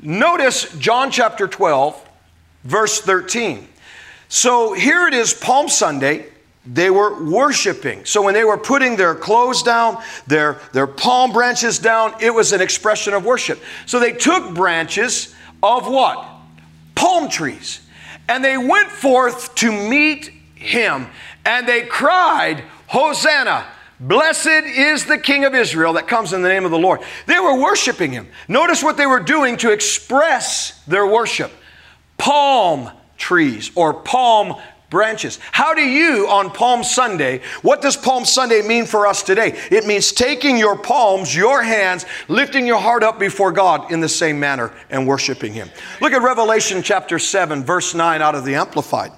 notice 0.00 0.74
John 0.78 1.10
chapter 1.10 1.46
12, 1.46 2.02
verse 2.64 3.02
13. 3.02 3.68
So 4.28 4.72
here 4.72 5.06
it 5.06 5.14
is, 5.14 5.34
Palm 5.34 5.68
Sunday. 5.68 6.26
They 6.66 6.90
were 6.90 7.22
worshiping. 7.24 8.04
So 8.04 8.22
when 8.22 8.34
they 8.34 8.42
were 8.42 8.58
putting 8.58 8.96
their 8.96 9.14
clothes 9.14 9.62
down, 9.62 10.02
their, 10.26 10.60
their 10.72 10.88
palm 10.88 11.32
branches 11.32 11.78
down, 11.78 12.14
it 12.20 12.34
was 12.34 12.52
an 12.52 12.60
expression 12.60 13.14
of 13.14 13.24
worship. 13.24 13.60
So 13.86 14.00
they 14.00 14.12
took 14.12 14.52
branches 14.52 15.32
of 15.62 15.86
what? 15.86 16.26
Palm 16.96 17.28
trees. 17.28 17.80
And 18.28 18.44
they 18.44 18.58
went 18.58 18.88
forth 18.88 19.54
to 19.56 19.70
meet 19.70 20.32
him. 20.56 21.06
And 21.44 21.68
they 21.68 21.82
cried, 21.82 22.64
Hosanna! 22.88 23.66
Blessed 23.98 24.46
is 24.46 25.06
the 25.06 25.16
King 25.16 25.44
of 25.44 25.54
Israel 25.54 25.94
that 25.94 26.06
comes 26.06 26.32
in 26.32 26.42
the 26.42 26.48
name 26.48 26.64
of 26.64 26.70
the 26.70 26.78
Lord. 26.78 27.00
They 27.26 27.38
were 27.38 27.58
worshiping 27.58 28.10
him. 28.10 28.28
Notice 28.46 28.82
what 28.82 28.98
they 28.98 29.06
were 29.06 29.20
doing 29.20 29.56
to 29.58 29.72
express 29.72 30.82
their 30.84 31.06
worship 31.06 31.50
palm 32.18 32.90
trees 33.16 33.70
or 33.74 33.94
palm 33.94 34.56
branches. 34.90 35.38
How 35.52 35.74
do 35.74 35.82
you 35.82 36.28
on 36.28 36.50
Palm 36.50 36.84
Sunday, 36.84 37.40
what 37.62 37.82
does 37.82 37.96
Palm 37.96 38.24
Sunday 38.24 38.62
mean 38.62 38.86
for 38.86 39.06
us 39.06 39.22
today? 39.22 39.58
It 39.70 39.86
means 39.86 40.12
taking 40.12 40.56
your 40.56 40.78
palms, 40.78 41.34
your 41.34 41.62
hands, 41.62 42.06
lifting 42.28 42.66
your 42.66 42.78
heart 42.78 43.02
up 43.02 43.18
before 43.18 43.52
God 43.52 43.90
in 43.90 44.00
the 44.00 44.08
same 44.08 44.38
manner 44.38 44.72
and 44.90 45.06
worshiping 45.06 45.52
Him. 45.52 45.70
Look 46.00 46.12
at 46.12 46.22
Revelation 46.22 46.82
chapter 46.82 47.18
7, 47.18 47.64
verse 47.64 47.94
9 47.94 48.22
out 48.22 48.34
of 48.34 48.44
the 48.44 48.54
Amplified. 48.54 49.12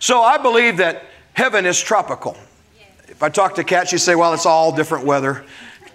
So 0.00 0.22
I 0.22 0.38
believe 0.38 0.78
that 0.78 1.04
heaven 1.32 1.64
is 1.64 1.80
tropical. 1.80 2.36
If 3.08 3.22
I 3.22 3.28
talk 3.28 3.54
to 3.54 3.64
Kat, 3.64 3.88
she 3.88 3.98
say, 3.98 4.14
well, 4.16 4.34
it's 4.34 4.46
all 4.46 4.74
different 4.74 5.06
weather. 5.06 5.44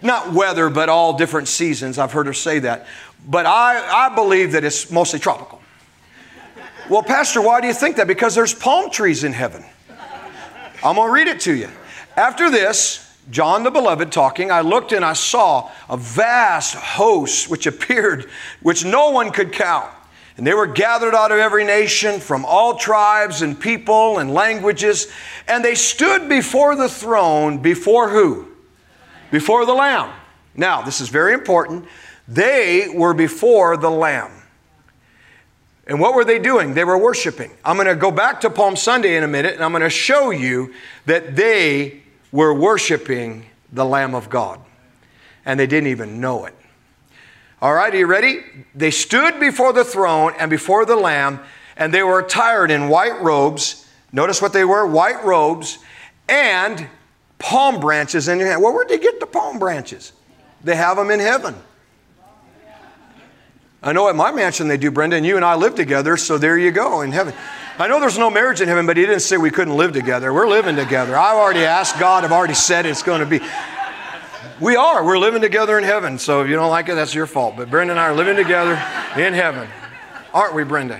Not 0.01 0.31
weather, 0.31 0.69
but 0.69 0.87
all 0.87 1.17
different 1.17 1.49
seasons. 1.49 1.97
I've 1.97 2.13
heard 2.13 2.27
her 2.27 2.33
say 2.33 2.59
that. 2.59 2.87
But 3.27 3.45
I, 3.45 4.07
I 4.07 4.15
believe 4.15 4.53
that 4.53 4.63
it's 4.63 4.89
mostly 4.89 5.19
tropical. 5.19 5.58
Well, 6.89 7.03
Pastor, 7.03 7.39
why 7.39 7.61
do 7.61 7.67
you 7.67 7.73
think 7.73 7.97
that? 7.97 8.07
Because 8.07 8.33
there's 8.33 8.53
palm 8.53 8.89
trees 8.89 9.23
in 9.23 9.31
heaven. 9.31 9.63
I'm 10.83 10.95
going 10.95 11.07
to 11.07 11.13
read 11.13 11.27
it 11.27 11.39
to 11.41 11.53
you. 11.53 11.69
After 12.17 12.49
this, 12.49 13.15
John 13.29 13.61
the 13.61 13.69
Beloved 13.69 14.11
talking, 14.11 14.49
I 14.49 14.61
looked 14.61 14.91
and 14.91 15.05
I 15.05 15.13
saw 15.13 15.69
a 15.87 15.97
vast 15.97 16.73
host 16.73 17.47
which 17.47 17.67
appeared, 17.67 18.27
which 18.63 18.83
no 18.83 19.11
one 19.11 19.31
could 19.31 19.51
count. 19.51 19.91
And 20.35 20.47
they 20.47 20.55
were 20.55 20.65
gathered 20.65 21.13
out 21.13 21.31
of 21.31 21.37
every 21.37 21.63
nation 21.63 22.19
from 22.19 22.43
all 22.43 22.75
tribes 22.75 23.43
and 23.43 23.59
people 23.59 24.17
and 24.17 24.33
languages. 24.33 25.11
And 25.47 25.63
they 25.63 25.75
stood 25.75 26.27
before 26.27 26.75
the 26.75 26.89
throne, 26.89 27.59
before 27.59 28.09
who? 28.09 28.47
Before 29.29 29.65
the 29.67 29.73
Lamb. 29.73 30.11
Now, 30.55 30.81
this 30.81 31.01
is 31.01 31.09
very 31.09 31.33
important. 31.33 31.85
They 32.27 32.87
were 32.91 33.13
before 33.13 33.77
the 33.77 33.91
Lamb. 33.91 34.31
And 35.89 35.99
what 35.99 36.13
were 36.13 36.23
they 36.23 36.37
doing? 36.37 36.75
They 36.75 36.83
were 36.83 36.99
worshiping. 36.99 37.49
I'm 37.65 37.75
going 37.75 37.87
to 37.87 37.95
go 37.95 38.11
back 38.11 38.41
to 38.41 38.51
Palm 38.51 38.75
Sunday 38.75 39.17
in 39.17 39.23
a 39.23 39.27
minute 39.27 39.55
and 39.55 39.63
I'm 39.63 39.71
going 39.71 39.81
to 39.81 39.89
show 39.89 40.29
you 40.29 40.71
that 41.07 41.35
they 41.35 42.03
were 42.31 42.53
worshiping 42.53 43.47
the 43.73 43.83
Lamb 43.83 44.13
of 44.13 44.29
God. 44.29 44.61
And 45.45 45.59
they 45.59 45.65
didn't 45.65 45.87
even 45.87 46.21
know 46.21 46.45
it. 46.45 46.53
All 47.59 47.73
right, 47.73 47.91
are 47.91 47.97
you 47.97 48.05
ready? 48.05 48.41
They 48.75 48.91
stood 48.91 49.39
before 49.39 49.73
the 49.73 49.83
throne 49.83 50.33
and 50.37 50.51
before 50.51 50.85
the 50.85 50.95
Lamb, 50.95 51.39
and 51.75 51.91
they 51.91 52.03
were 52.03 52.19
attired 52.19 52.69
in 52.69 52.87
white 52.87 53.19
robes. 53.21 53.89
Notice 54.13 54.43
what 54.43 54.53
they 54.53 54.65
were 54.65 54.85
white 54.85 55.25
robes 55.25 55.79
and 56.29 56.87
palm 57.39 57.79
branches 57.79 58.27
in 58.27 58.37
their 58.37 58.47
hand. 58.47 58.61
Well, 58.61 58.73
where'd 58.73 58.89
they 58.89 58.99
get 58.99 59.19
the 59.19 59.25
palm 59.25 59.57
branches? 59.57 60.13
They 60.63 60.75
have 60.75 60.97
them 60.97 61.09
in 61.09 61.19
heaven. 61.19 61.55
I 63.81 63.93
know 63.93 64.09
at 64.09 64.15
my 64.15 64.31
mansion 64.31 64.67
they 64.67 64.77
do, 64.77 64.91
Brenda, 64.91 65.15
and 65.15 65.25
you 65.25 65.37
and 65.37 65.45
I 65.45 65.55
live 65.55 65.75
together, 65.75 66.17
so 66.17 66.37
there 66.37 66.57
you 66.57 66.71
go 66.71 67.01
in 67.01 67.11
heaven. 67.11 67.33
I 67.77 67.87
know 67.87 68.01
there's 68.01 68.17
no 68.17 68.29
marriage 68.29 68.59
in 68.59 68.67
heaven, 68.67 68.85
but 68.85 68.97
he 68.97 69.05
didn't 69.05 69.21
say 69.21 69.37
we 69.37 69.51
couldn't 69.51 69.77
live 69.77 69.93
together. 69.93 70.33
We're 70.33 70.49
living 70.49 70.75
together. 70.75 71.15
I've 71.15 71.37
already 71.37 71.61
asked 71.61 71.97
God, 71.97 72.25
I've 72.25 72.33
already 72.33 72.53
said 72.53 72.85
it's 72.85 73.03
going 73.03 73.21
to 73.21 73.25
be. 73.25 73.39
We 74.59 74.75
are. 74.75 75.05
We're 75.05 75.17
living 75.17 75.41
together 75.41 75.77
in 75.77 75.85
heaven. 75.85 76.19
So 76.19 76.41
if 76.41 76.49
you 76.49 76.55
don't 76.55 76.69
like 76.69 76.89
it, 76.89 76.95
that's 76.95 77.15
your 77.15 77.25
fault. 77.25 77.55
But 77.55 77.69
Brenda 77.71 77.93
and 77.93 77.99
I 77.99 78.07
are 78.07 78.15
living 78.15 78.35
together 78.35 78.73
in 79.17 79.33
heaven. 79.33 79.69
Aren't 80.33 80.55
we, 80.55 80.65
Brenda? 80.65 80.99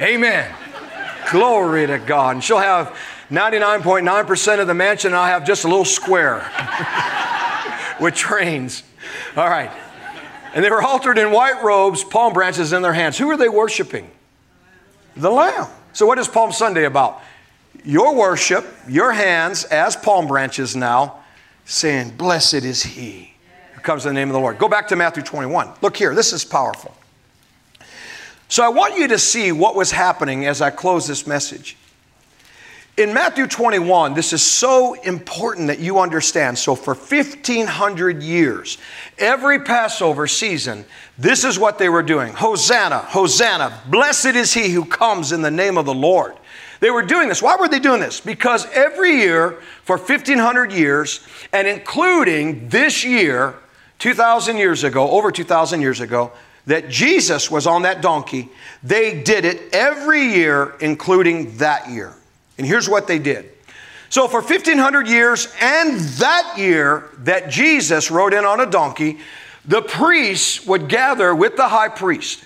Amen. 0.00 0.52
Glory 1.30 1.86
to 1.86 1.98
God. 2.00 2.34
And 2.34 2.44
she'll 2.44 2.58
have 2.58 2.96
99.9% 3.30 4.60
of 4.60 4.66
the 4.66 4.74
mansion, 4.74 5.08
and 5.08 5.16
I'll 5.16 5.26
have 5.26 5.46
just 5.46 5.62
a 5.62 5.68
little 5.68 5.84
square 5.84 6.38
with 8.00 8.14
trains. 8.14 8.82
All 9.36 9.48
right. 9.48 9.70
And 10.54 10.64
they 10.64 10.70
were 10.70 10.82
altered 10.82 11.18
in 11.18 11.32
white 11.32 11.64
robes, 11.64 12.04
palm 12.04 12.32
branches 12.32 12.72
in 12.72 12.80
their 12.80 12.92
hands. 12.92 13.18
Who 13.18 13.28
are 13.28 13.36
they 13.36 13.48
worshiping? 13.48 14.08
The 15.16 15.30
Lamb. 15.30 15.66
So, 15.92 16.06
what 16.06 16.18
is 16.18 16.28
Palm 16.28 16.52
Sunday 16.52 16.84
about? 16.84 17.20
Your 17.84 18.14
worship, 18.14 18.64
your 18.88 19.12
hands 19.12 19.64
as 19.64 19.96
palm 19.96 20.28
branches 20.28 20.76
now, 20.76 21.18
saying, 21.64 22.16
Blessed 22.16 22.54
is 22.54 22.84
He 22.84 23.34
who 23.74 23.80
comes 23.80 24.06
in 24.06 24.14
the 24.14 24.20
name 24.20 24.28
of 24.28 24.34
the 24.34 24.40
Lord. 24.40 24.58
Go 24.58 24.68
back 24.68 24.88
to 24.88 24.96
Matthew 24.96 25.24
21. 25.24 25.72
Look 25.82 25.96
here, 25.96 26.14
this 26.14 26.32
is 26.32 26.44
powerful. 26.44 26.94
So, 28.48 28.64
I 28.64 28.68
want 28.68 28.96
you 28.96 29.08
to 29.08 29.18
see 29.18 29.50
what 29.50 29.74
was 29.74 29.90
happening 29.90 30.46
as 30.46 30.62
I 30.62 30.70
close 30.70 31.08
this 31.08 31.26
message. 31.26 31.76
In 32.96 33.12
Matthew 33.12 33.48
21, 33.48 34.14
this 34.14 34.32
is 34.32 34.40
so 34.40 34.94
important 34.94 35.66
that 35.66 35.80
you 35.80 35.98
understand. 35.98 36.56
So, 36.56 36.76
for 36.76 36.94
1500 36.94 38.22
years, 38.22 38.78
every 39.18 39.58
Passover 39.58 40.28
season, 40.28 40.84
this 41.18 41.42
is 41.42 41.58
what 41.58 41.78
they 41.78 41.88
were 41.88 42.04
doing 42.04 42.32
Hosanna, 42.34 42.98
Hosanna, 42.98 43.82
blessed 43.90 44.36
is 44.36 44.54
he 44.54 44.70
who 44.70 44.84
comes 44.84 45.32
in 45.32 45.42
the 45.42 45.50
name 45.50 45.76
of 45.76 45.86
the 45.86 45.94
Lord. 45.94 46.36
They 46.78 46.90
were 46.90 47.02
doing 47.02 47.28
this. 47.28 47.42
Why 47.42 47.56
were 47.56 47.66
they 47.66 47.80
doing 47.80 48.00
this? 48.00 48.20
Because 48.20 48.64
every 48.70 49.16
year 49.16 49.58
for 49.82 49.96
1500 49.96 50.70
years, 50.70 51.26
and 51.52 51.66
including 51.66 52.68
this 52.68 53.04
year, 53.04 53.56
2,000 53.98 54.56
years 54.56 54.84
ago, 54.84 55.10
over 55.10 55.32
2,000 55.32 55.80
years 55.80 56.00
ago, 56.00 56.30
that 56.66 56.90
Jesus 56.90 57.50
was 57.50 57.66
on 57.66 57.82
that 57.82 58.02
donkey, 58.02 58.50
they 58.84 59.20
did 59.20 59.44
it 59.44 59.74
every 59.74 60.22
year, 60.22 60.76
including 60.78 61.56
that 61.56 61.90
year. 61.90 62.14
And 62.58 62.66
here's 62.66 62.88
what 62.88 63.06
they 63.06 63.18
did. 63.18 63.50
So, 64.10 64.28
for 64.28 64.40
1500 64.40 65.08
years 65.08 65.52
and 65.60 65.98
that 65.98 66.54
year 66.56 67.10
that 67.18 67.50
Jesus 67.50 68.10
rode 68.10 68.32
in 68.32 68.44
on 68.44 68.60
a 68.60 68.66
donkey, 68.66 69.18
the 69.64 69.82
priests 69.82 70.64
would 70.66 70.88
gather 70.88 71.34
with 71.34 71.56
the 71.56 71.68
high 71.68 71.88
priest. 71.88 72.44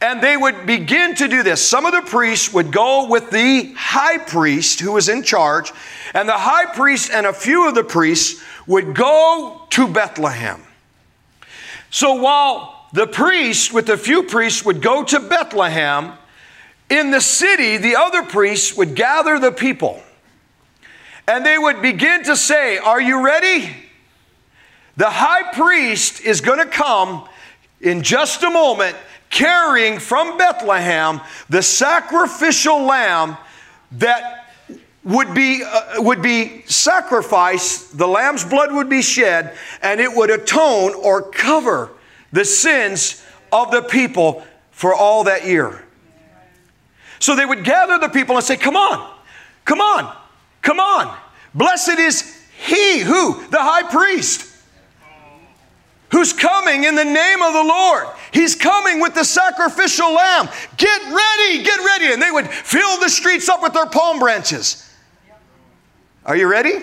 And 0.00 0.22
they 0.22 0.36
would 0.36 0.66
begin 0.66 1.14
to 1.16 1.28
do 1.28 1.42
this. 1.42 1.66
Some 1.66 1.86
of 1.86 1.92
the 1.92 2.02
priests 2.02 2.52
would 2.52 2.70
go 2.70 3.08
with 3.08 3.30
the 3.30 3.72
high 3.76 4.18
priest 4.18 4.80
who 4.80 4.92
was 4.92 5.08
in 5.08 5.22
charge, 5.22 5.72
and 6.12 6.28
the 6.28 6.32
high 6.32 6.66
priest 6.74 7.10
and 7.10 7.26
a 7.26 7.32
few 7.32 7.66
of 7.68 7.74
the 7.74 7.84
priests 7.84 8.42
would 8.66 8.94
go 8.94 9.62
to 9.70 9.88
Bethlehem. 9.88 10.62
So 11.90 12.14
while 12.14 12.86
the 12.92 13.06
priest 13.06 13.72
with 13.72 13.88
a 13.88 13.96
few 13.96 14.24
priests 14.24 14.64
would 14.64 14.82
go 14.82 15.04
to 15.04 15.20
Bethlehem, 15.20 16.12
in 16.90 17.10
the 17.10 17.20
city, 17.20 17.76
the 17.76 17.96
other 17.96 18.22
priests 18.22 18.76
would 18.76 18.94
gather 18.94 19.38
the 19.38 19.52
people 19.52 20.02
and 21.26 21.44
they 21.44 21.58
would 21.58 21.80
begin 21.80 22.24
to 22.24 22.36
say, 22.36 22.78
Are 22.78 23.00
you 23.00 23.24
ready? 23.24 23.74
The 24.96 25.10
high 25.10 25.52
priest 25.52 26.20
is 26.20 26.40
going 26.40 26.58
to 26.58 26.66
come 26.66 27.28
in 27.80 28.02
just 28.02 28.42
a 28.42 28.50
moment 28.50 28.96
carrying 29.30 29.98
from 29.98 30.38
Bethlehem 30.38 31.20
the 31.48 31.62
sacrificial 31.62 32.82
lamb 32.82 33.36
that 33.92 34.52
would 35.02 35.34
be, 35.34 35.62
uh, 35.62 35.94
would 35.98 36.22
be 36.22 36.62
sacrificed, 36.66 37.98
the 37.98 38.06
lamb's 38.06 38.44
blood 38.44 38.72
would 38.72 38.88
be 38.88 39.02
shed, 39.02 39.54
and 39.82 40.00
it 40.00 40.14
would 40.14 40.30
atone 40.30 40.94
or 40.94 41.22
cover 41.22 41.90
the 42.32 42.44
sins 42.44 43.22
of 43.52 43.70
the 43.70 43.82
people 43.82 44.44
for 44.70 44.94
all 44.94 45.24
that 45.24 45.46
year. 45.46 45.84
So 47.24 47.34
they 47.34 47.46
would 47.46 47.64
gather 47.64 47.96
the 47.96 48.10
people 48.10 48.36
and 48.36 48.44
say, 48.44 48.58
Come 48.58 48.76
on, 48.76 49.10
come 49.64 49.80
on, 49.80 50.14
come 50.60 50.78
on. 50.78 51.16
Blessed 51.54 51.98
is 51.98 52.38
he 52.66 52.98
who? 52.98 53.42
The 53.48 53.62
high 53.62 53.90
priest. 53.90 54.54
Who's 56.10 56.34
coming 56.34 56.84
in 56.84 56.94
the 56.94 57.04
name 57.04 57.40
of 57.40 57.54
the 57.54 57.62
Lord? 57.62 58.08
He's 58.30 58.54
coming 58.54 59.00
with 59.00 59.14
the 59.14 59.24
sacrificial 59.24 60.12
lamb. 60.12 60.50
Get 60.76 61.00
ready, 61.00 61.64
get 61.64 61.78
ready. 61.78 62.12
And 62.12 62.20
they 62.20 62.30
would 62.30 62.46
fill 62.46 63.00
the 63.00 63.08
streets 63.08 63.48
up 63.48 63.62
with 63.62 63.72
their 63.72 63.86
palm 63.86 64.18
branches. 64.18 64.86
Are 66.26 66.36
you 66.36 66.46
ready? 66.46 66.74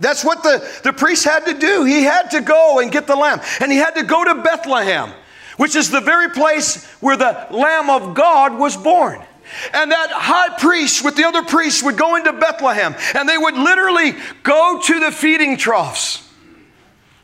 That's 0.00 0.24
what 0.24 0.42
the, 0.42 0.68
the 0.82 0.92
priest 0.92 1.24
had 1.24 1.46
to 1.46 1.54
do. 1.54 1.84
He 1.84 2.02
had 2.02 2.32
to 2.32 2.40
go 2.40 2.80
and 2.80 2.90
get 2.90 3.06
the 3.06 3.14
lamb. 3.14 3.40
And 3.60 3.70
he 3.70 3.78
had 3.78 3.94
to 3.94 4.02
go 4.02 4.24
to 4.24 4.42
Bethlehem, 4.42 5.12
which 5.58 5.76
is 5.76 5.92
the 5.92 6.00
very 6.00 6.30
place 6.30 6.84
where 6.96 7.16
the 7.16 7.46
Lamb 7.52 7.88
of 7.88 8.16
God 8.16 8.58
was 8.58 8.76
born. 8.76 9.24
And 9.72 9.90
that 9.90 10.10
high 10.10 10.56
priest 10.58 11.04
with 11.04 11.16
the 11.16 11.24
other 11.24 11.42
priests 11.42 11.82
would 11.82 11.96
go 11.96 12.16
into 12.16 12.32
Bethlehem 12.32 12.94
and 13.14 13.28
they 13.28 13.38
would 13.38 13.54
literally 13.54 14.14
go 14.42 14.80
to 14.84 15.00
the 15.00 15.10
feeding 15.10 15.56
troughs. 15.56 16.26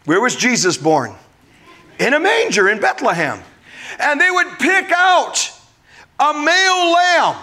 Where 0.04 0.20
was 0.20 0.36
Jesus 0.36 0.76
born? 0.76 1.14
In 1.98 2.14
a 2.14 2.20
manger 2.20 2.68
in 2.68 2.80
Bethlehem. 2.80 3.40
And 3.98 4.20
they 4.20 4.30
would 4.30 4.58
pick 4.58 4.92
out 4.92 5.50
a 6.18 6.32
male 6.32 6.92
lamb. 6.92 7.36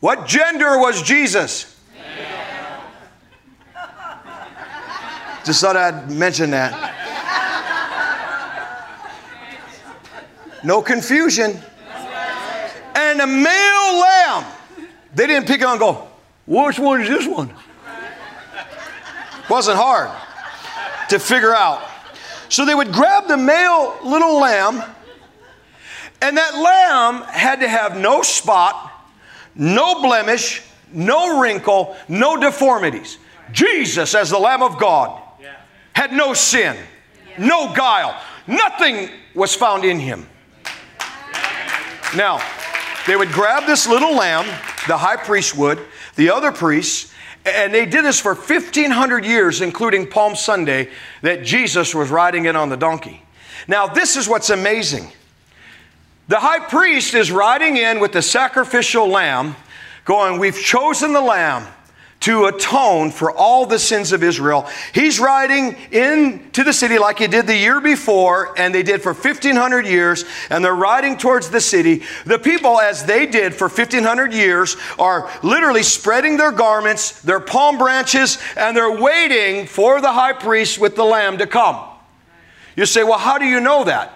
What 0.00 0.26
gender 0.26 0.78
was 0.78 1.02
Jesus? 1.02 1.76
Male. 1.94 2.80
Just 5.44 5.60
thought 5.60 5.76
I'd 5.76 6.10
mention 6.10 6.50
that. 6.50 6.94
No 10.64 10.82
confusion 10.82 11.60
and 13.12 13.20
a 13.20 13.26
male 13.26 14.00
lamb. 14.00 14.44
They 15.14 15.26
didn't 15.26 15.46
pick 15.48 15.62
and 15.62 15.78
go, 15.78 16.08
which 16.46 16.78
one 16.78 17.00
is 17.02 17.08
this 17.08 17.26
one? 17.26 17.52
Wasn't 19.48 19.76
hard 19.76 20.10
to 21.08 21.18
figure 21.18 21.54
out. 21.54 21.82
So 22.48 22.64
they 22.64 22.74
would 22.74 22.92
grab 22.92 23.28
the 23.28 23.36
male 23.36 23.96
little 24.04 24.38
lamb, 24.38 24.82
and 26.20 26.36
that 26.36 26.54
lamb 26.54 27.22
had 27.28 27.60
to 27.60 27.68
have 27.68 27.96
no 27.96 28.22
spot, 28.22 28.92
no 29.54 30.02
blemish, 30.02 30.62
no 30.92 31.40
wrinkle, 31.40 31.96
no 32.08 32.36
deformities. 32.36 33.18
Jesus, 33.52 34.14
as 34.14 34.30
the 34.30 34.38
Lamb 34.38 34.62
of 34.62 34.78
God, 34.78 35.22
had 35.94 36.12
no 36.12 36.34
sin, 36.34 36.76
no 37.38 37.74
guile. 37.74 38.20
Nothing 38.46 39.10
was 39.34 39.54
found 39.54 39.84
in 39.84 39.98
him. 39.98 40.26
Now, 42.16 42.40
they 43.06 43.16
would 43.16 43.30
grab 43.32 43.66
this 43.66 43.86
little 43.86 44.14
lamb, 44.14 44.46
the 44.86 44.98
high 44.98 45.16
priest 45.16 45.56
would, 45.56 45.78
the 46.16 46.30
other 46.30 46.52
priests, 46.52 47.12
and 47.44 47.72
they 47.72 47.86
did 47.86 48.04
this 48.04 48.20
for 48.20 48.34
1,500 48.34 49.24
years, 49.24 49.60
including 49.60 50.06
Palm 50.08 50.36
Sunday, 50.36 50.90
that 51.22 51.44
Jesus 51.44 51.94
was 51.94 52.10
riding 52.10 52.46
in 52.46 52.56
on 52.56 52.68
the 52.68 52.76
donkey. 52.76 53.22
Now, 53.66 53.86
this 53.86 54.16
is 54.16 54.28
what's 54.28 54.50
amazing. 54.50 55.10
The 56.28 56.40
high 56.40 56.58
priest 56.58 57.14
is 57.14 57.32
riding 57.32 57.76
in 57.76 58.00
with 58.00 58.12
the 58.12 58.22
sacrificial 58.22 59.08
lamb, 59.08 59.56
going, 60.04 60.38
We've 60.38 60.58
chosen 60.58 61.12
the 61.12 61.20
lamb 61.20 61.66
to 62.20 62.46
atone 62.46 63.12
for 63.12 63.30
all 63.30 63.64
the 63.64 63.78
sins 63.78 64.10
of 64.12 64.24
Israel. 64.24 64.68
He's 64.92 65.20
riding 65.20 65.76
into 65.92 66.64
the 66.64 66.72
city 66.72 66.98
like 66.98 67.20
he 67.20 67.28
did 67.28 67.46
the 67.46 67.56
year 67.56 67.80
before, 67.80 68.58
and 68.58 68.74
they 68.74 68.82
did 68.82 69.02
for 69.02 69.12
1,500 69.12 69.86
years, 69.86 70.24
and 70.50 70.64
they're 70.64 70.74
riding 70.74 71.16
towards 71.16 71.50
the 71.50 71.60
city. 71.60 72.02
The 72.26 72.38
people, 72.38 72.80
as 72.80 73.04
they 73.04 73.26
did 73.26 73.54
for 73.54 73.68
1,500 73.68 74.32
years, 74.32 74.76
are 74.98 75.30
literally 75.44 75.84
spreading 75.84 76.36
their 76.36 76.50
garments, 76.50 77.22
their 77.22 77.40
palm 77.40 77.78
branches, 77.78 78.38
and 78.56 78.76
they're 78.76 79.00
waiting 79.00 79.66
for 79.66 80.00
the 80.00 80.12
high 80.12 80.32
priest 80.32 80.80
with 80.80 80.96
the 80.96 81.04
lamb 81.04 81.38
to 81.38 81.46
come. 81.46 81.84
You 82.74 82.84
say, 82.84 83.04
well, 83.04 83.18
how 83.18 83.38
do 83.38 83.44
you 83.44 83.60
know 83.60 83.84
that? 83.84 84.12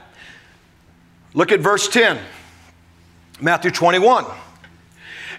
Look 1.35 1.53
at 1.53 1.61
verse 1.61 1.88
10, 1.88 2.19
Matthew 3.41 3.71
21. 3.71 4.27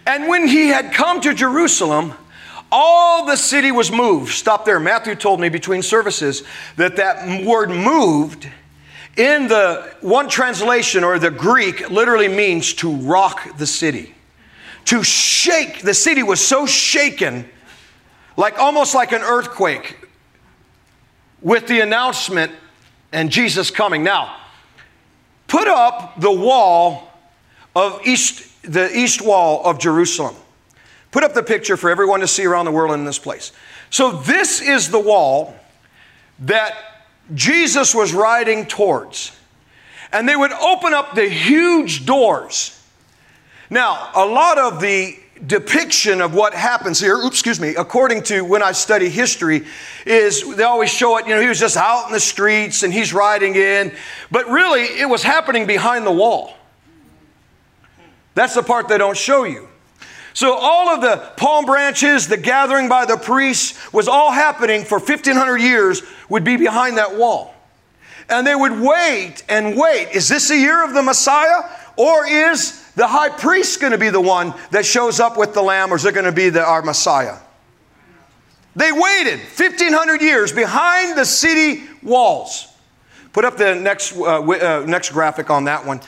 And 0.06 0.28
when 0.28 0.48
he 0.48 0.70
had 0.70 0.94
come 0.94 1.22
to 1.22 1.34
Jerusalem, 1.34 2.14
all 2.76 3.28
the 3.28 3.36
city 3.36 3.72
was 3.72 3.92
moved. 3.92 4.34
Stop 4.34 4.66
there. 4.66 4.80
Matthew 4.80 5.14
told 5.14 5.40
me 5.40 5.48
between 5.48 5.84
services 5.84 6.42
that 6.76 6.96
that 6.96 7.46
word 7.46 7.70
moved 7.70 8.50
in 9.16 9.48
the 9.48 9.94
one 10.02 10.28
translation 10.28 11.04
or 11.04 11.20
the 11.20 11.30
Greek 11.30 11.92
literally 11.92 12.28
means 12.28 12.74
to 12.74 12.92
rock 12.92 13.58
the 13.60 13.68
city. 13.68 14.16
To 14.86 15.04
shake. 15.04 15.84
The 15.84 15.94
city 15.94 16.24
was 16.24 16.42
so 16.42 16.66
shaken, 16.66 17.48
like 18.38 18.58
almost 18.58 18.96
like 18.96 19.12
an 19.12 19.22
earthquake, 19.22 19.96
with 21.44 21.68
the 21.68 21.82
announcement 21.82 22.52
and 23.12 23.30
Jesus 23.30 23.70
coming. 23.70 24.04
Now, 24.04 24.36
put 25.46 25.68
up 25.68 26.20
the 26.20 26.32
wall 26.32 27.12
of 27.76 28.02
east, 28.08 28.64
the 28.64 28.90
east 28.98 29.22
wall 29.22 29.62
of 29.64 29.78
Jerusalem. 29.78 30.36
Put 31.14 31.24
up 31.24 31.36
the 31.36 31.44
picture 31.44 31.78
for 31.78 31.92
everyone 31.92 32.22
to 32.22 32.28
see 32.28 32.44
around 32.44 32.66
the 32.66 32.72
world 32.72 32.92
in 32.96 33.06
this 33.06 33.20
place. 33.20 33.52
So, 33.92 34.14
this 34.14 34.62
is 34.62 34.90
the 34.90 35.00
wall 35.00 35.56
that 36.40 36.76
Jesus 37.36 37.94
was 37.94 38.14
riding 38.14 38.66
towards. 38.66 39.32
And 40.12 40.28
they 40.28 40.36
would 40.36 40.52
open 40.52 40.92
up 40.92 41.14
the 41.14 41.30
huge 41.30 42.08
doors. 42.08 42.84
Now, 43.70 44.10
a 44.16 44.26
lot 44.26 44.58
of 44.58 44.82
the 44.82 45.16
depiction 45.46 46.20
of 46.20 46.34
what 46.34 46.56
happens 46.56 47.00
here, 47.00 47.16
oops, 47.16 47.36
excuse 47.36 47.60
me, 47.60 47.76
according 47.76 48.24
to 48.24 48.42
when 48.42 48.64
I 48.64 48.72
study 48.72 49.08
history, 49.08 49.68
is 50.08 50.56
they 50.56 50.64
always 50.64 50.90
show 50.90 51.18
it, 51.18 51.28
you 51.28 51.36
know, 51.36 51.42
he 51.42 51.48
was 51.48 51.60
just 51.60 51.78
out 51.78 52.08
in 52.08 52.14
the 52.14 52.20
streets 52.20 52.82
and 52.82 52.92
he's 52.92 53.14
riding 53.14 53.56
in. 53.56 53.94
But 54.32 54.50
really, 54.50 54.82
it 54.82 55.08
was 55.08 55.22
happening 55.22 55.68
behind 55.68 56.08
the 56.08 56.12
wall. 56.12 56.56
That's 58.34 58.56
the 58.56 58.64
part 58.64 58.88
they 58.88 58.98
don't 58.98 59.18
show 59.18 59.44
you. 59.44 59.70
So, 60.34 60.56
all 60.56 60.90
of 60.90 61.02
the 61.02 61.18
palm 61.38 61.66
branches, 61.66 62.28
the 62.28 62.38
gathering 62.38 62.90
by 62.90 63.06
the 63.06 63.18
priests 63.18 63.94
was 63.94 64.08
all 64.08 64.32
happening 64.32 64.84
for 64.84 64.98
1500 64.98 65.58
years, 65.58 66.02
would 66.28 66.44
be 66.44 66.58
behind 66.58 66.98
that 66.98 67.16
wall. 67.16 67.54
And 68.30 68.48
they 68.48 68.56
would 68.56 68.80
wait 68.80 69.44
and 69.48 69.78
wait. 69.78 70.10
Is 70.14 70.30
this 70.30 70.50
a 70.50 70.58
year 70.58 70.84
of 70.84 70.94
the 70.94 71.04
Messiah? 71.04 71.70
Or 71.98 72.26
is 72.26 72.84
the 72.96 73.06
high 73.06 73.30
priest 73.30 73.80
going 73.80 73.92
to 73.92 73.98
be 73.98 74.10
the 74.10 74.22
one 74.22 74.54
that 74.72 74.86
shows 74.86 75.20
up 75.20 75.38
with 75.38 75.54
the 75.54 75.62
lamb, 75.62 75.92
or 75.92 75.98
is 75.98 76.06
it 76.06 76.14
going 76.14 76.26
to 76.26 76.32
be 76.32 76.50
the, 76.50 76.64
our 76.64 76.82
Messiah? 76.82 77.38
They 78.76 78.92
waited 78.92 79.40
1500 79.40 80.22
years 80.22 80.52
behind 80.52 81.18
the 81.18 81.26
city 81.26 81.84
walls. 82.02 82.68
Put 83.34 83.46
up 83.46 83.58
the 83.58 83.76
next, 83.76 84.16
uh, 84.16 84.42
uh, 84.42 84.86
next 84.88 85.12
graphic 85.12 85.50
on 85.50 85.66
that 85.66 85.86
one. 85.86 86.02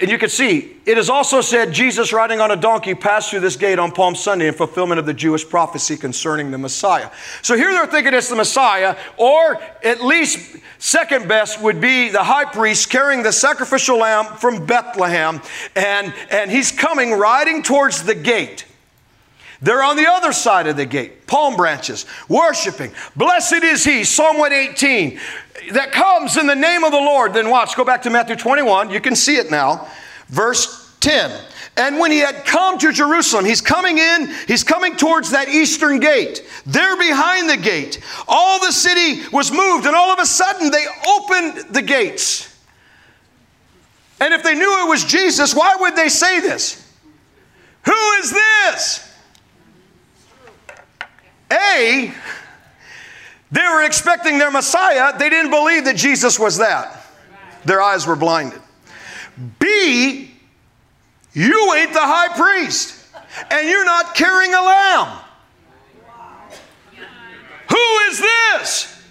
And 0.00 0.10
you 0.10 0.16
can 0.16 0.30
see, 0.30 0.76
it 0.86 0.96
is 0.96 1.10
also 1.10 1.42
said 1.42 1.74
Jesus 1.74 2.10
riding 2.10 2.40
on 2.40 2.50
a 2.50 2.56
donkey 2.56 2.94
passed 2.94 3.30
through 3.30 3.40
this 3.40 3.56
gate 3.56 3.78
on 3.78 3.92
Palm 3.92 4.14
Sunday 4.14 4.48
in 4.48 4.54
fulfillment 4.54 4.98
of 4.98 5.04
the 5.04 5.12
Jewish 5.12 5.46
prophecy 5.46 5.94
concerning 5.94 6.50
the 6.50 6.56
Messiah. 6.56 7.10
So 7.42 7.54
here 7.54 7.70
they're 7.70 7.86
thinking 7.86 8.14
it's 8.14 8.30
the 8.30 8.36
Messiah, 8.36 8.96
or 9.18 9.60
at 9.84 10.02
least 10.02 10.56
second 10.78 11.28
best 11.28 11.60
would 11.60 11.82
be 11.82 12.08
the 12.08 12.24
high 12.24 12.46
priest 12.46 12.88
carrying 12.88 13.22
the 13.22 13.30
sacrificial 13.30 13.98
lamb 13.98 14.24
from 14.38 14.64
Bethlehem, 14.64 15.42
and, 15.76 16.14
and 16.30 16.50
he's 16.50 16.72
coming 16.72 17.12
riding 17.12 17.62
towards 17.62 18.02
the 18.02 18.14
gate. 18.14 18.64
They're 19.62 19.82
on 19.82 19.96
the 19.96 20.06
other 20.08 20.32
side 20.32 20.66
of 20.66 20.78
the 20.78 20.86
gate, 20.86 21.26
palm 21.26 21.56
branches, 21.56 22.06
worshiping. 22.30 22.92
Blessed 23.14 23.62
is 23.62 23.84
he, 23.84 24.04
Psalm 24.04 24.38
118 24.38 25.20
that 25.72 25.92
comes 25.92 26.36
in 26.36 26.46
the 26.46 26.54
name 26.54 26.84
of 26.84 26.92
the 26.92 26.98
Lord. 26.98 27.34
Then 27.34 27.50
watch, 27.50 27.76
go 27.76 27.84
back 27.84 28.02
to 28.02 28.10
Matthew 28.10 28.36
21. 28.36 28.90
You 28.90 29.00
can 29.00 29.14
see 29.14 29.36
it 29.36 29.50
now. 29.50 29.88
Verse 30.28 30.96
10. 31.00 31.30
And 31.76 31.98
when 31.98 32.10
he 32.10 32.18
had 32.18 32.44
come 32.44 32.78
to 32.78 32.92
Jerusalem, 32.92 33.44
he's 33.44 33.60
coming 33.60 33.98
in, 33.98 34.30
he's 34.46 34.64
coming 34.64 34.96
towards 34.96 35.30
that 35.30 35.48
eastern 35.48 36.00
gate. 36.00 36.46
There 36.66 36.96
behind 36.96 37.48
the 37.48 37.56
gate, 37.56 38.00
all 38.28 38.60
the 38.60 38.72
city 38.72 39.22
was 39.32 39.50
moved, 39.50 39.86
and 39.86 39.96
all 39.96 40.12
of 40.12 40.18
a 40.18 40.26
sudden 40.26 40.70
they 40.70 40.84
opened 41.08 41.74
the 41.74 41.82
gates. 41.82 42.46
And 44.20 44.34
if 44.34 44.42
they 44.42 44.54
knew 44.54 44.84
it 44.84 44.88
was 44.88 45.04
Jesus, 45.04 45.54
why 45.54 45.76
would 45.80 45.96
they 45.96 46.10
say 46.10 46.40
this? 46.40 46.86
Who 47.86 48.12
is 48.20 48.30
this? 48.30 49.06
A, 51.52 52.12
they 53.52 53.62
were 53.62 53.84
expecting 53.84 54.38
their 54.38 54.50
Messiah. 54.50 55.16
They 55.18 55.28
didn't 55.28 55.50
believe 55.50 55.84
that 55.84 55.96
Jesus 55.96 56.38
was 56.38 56.58
that. 56.58 57.04
Their 57.64 57.82
eyes 57.82 58.06
were 58.06 58.16
blinded. 58.16 58.60
B, 59.58 60.30
you 61.32 61.74
ain't 61.74 61.92
the 61.92 62.00
high 62.00 62.36
priest, 62.36 63.06
and 63.50 63.68
you're 63.68 63.84
not 63.84 64.14
carrying 64.14 64.54
a 64.54 64.62
lamb. 64.62 65.18
Who 67.68 67.98
is 68.10 68.18
this? 68.18 69.02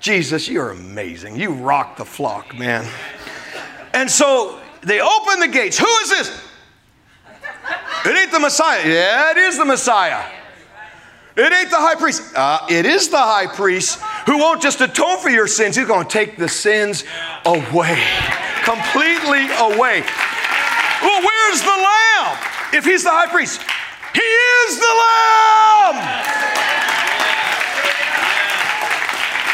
Jesus, 0.00 0.48
you're 0.48 0.70
amazing. 0.70 1.36
You 1.36 1.52
rock 1.52 1.96
the 1.96 2.04
flock, 2.04 2.56
man. 2.56 2.88
And 3.92 4.10
so 4.10 4.60
they 4.82 5.00
open 5.00 5.40
the 5.40 5.48
gates. 5.48 5.78
Who 5.78 5.86
is 6.02 6.10
this? 6.10 6.44
It 8.04 8.16
ain't 8.16 8.30
the 8.30 8.40
Messiah. 8.40 8.88
Yeah, 8.88 9.32
it 9.32 9.36
is 9.36 9.58
the 9.58 9.64
Messiah. 9.64 10.37
It 11.38 11.52
ain't 11.52 11.70
the 11.70 11.76
high 11.76 11.94
priest. 11.94 12.34
Uh, 12.34 12.66
it 12.68 12.84
is 12.84 13.10
the 13.10 13.16
high 13.16 13.46
priest 13.46 14.00
who 14.26 14.38
won't 14.38 14.60
just 14.60 14.80
atone 14.80 15.20
for 15.20 15.30
your 15.30 15.46
sins, 15.46 15.76
he's 15.76 15.86
going 15.86 16.04
to 16.04 16.12
take 16.12 16.36
the 16.36 16.48
sins 16.48 17.04
away, 17.46 18.02
completely 18.64 19.46
away. 19.46 20.02
Well, 21.00 21.22
where's 21.22 21.62
the 21.62 21.78
lamb? 21.78 22.38
If 22.74 22.84
he's 22.84 23.04
the 23.04 23.10
high 23.10 23.30
priest, 23.30 23.62
he 24.12 24.20
is 24.20 24.80
the 24.80 24.94
lamb. 25.06 26.02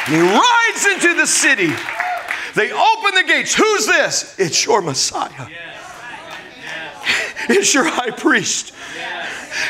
he 0.08 0.20
rides 0.20 0.86
into 0.86 1.20
the 1.20 1.26
city. 1.26 1.70
They 2.54 2.72
open 2.72 3.14
the 3.14 3.24
gates. 3.26 3.54
Who's 3.54 3.86
this? 3.86 4.38
It's 4.38 4.64
your 4.64 4.80
Messiah. 4.80 5.48
It's 7.46 7.74
your 7.74 7.84
high 7.84 8.10
priest. 8.10 8.72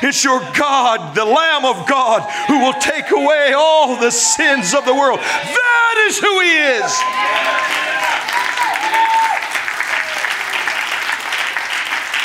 It's 0.02 0.24
your 0.24 0.40
God, 0.56 1.14
the 1.14 1.24
Lamb 1.24 1.64
of 1.64 1.88
God, 1.88 2.22
who 2.48 2.60
will 2.60 2.80
take 2.80 3.10
away 3.10 3.52
all 3.56 4.00
the 4.00 4.10
sins 4.10 4.74
of 4.74 4.84
the 4.84 4.94
world. 4.94 5.20
That 5.20 6.06
is 6.08 6.18
who 6.18 6.40
He 6.40 6.56
is. 6.56 8.04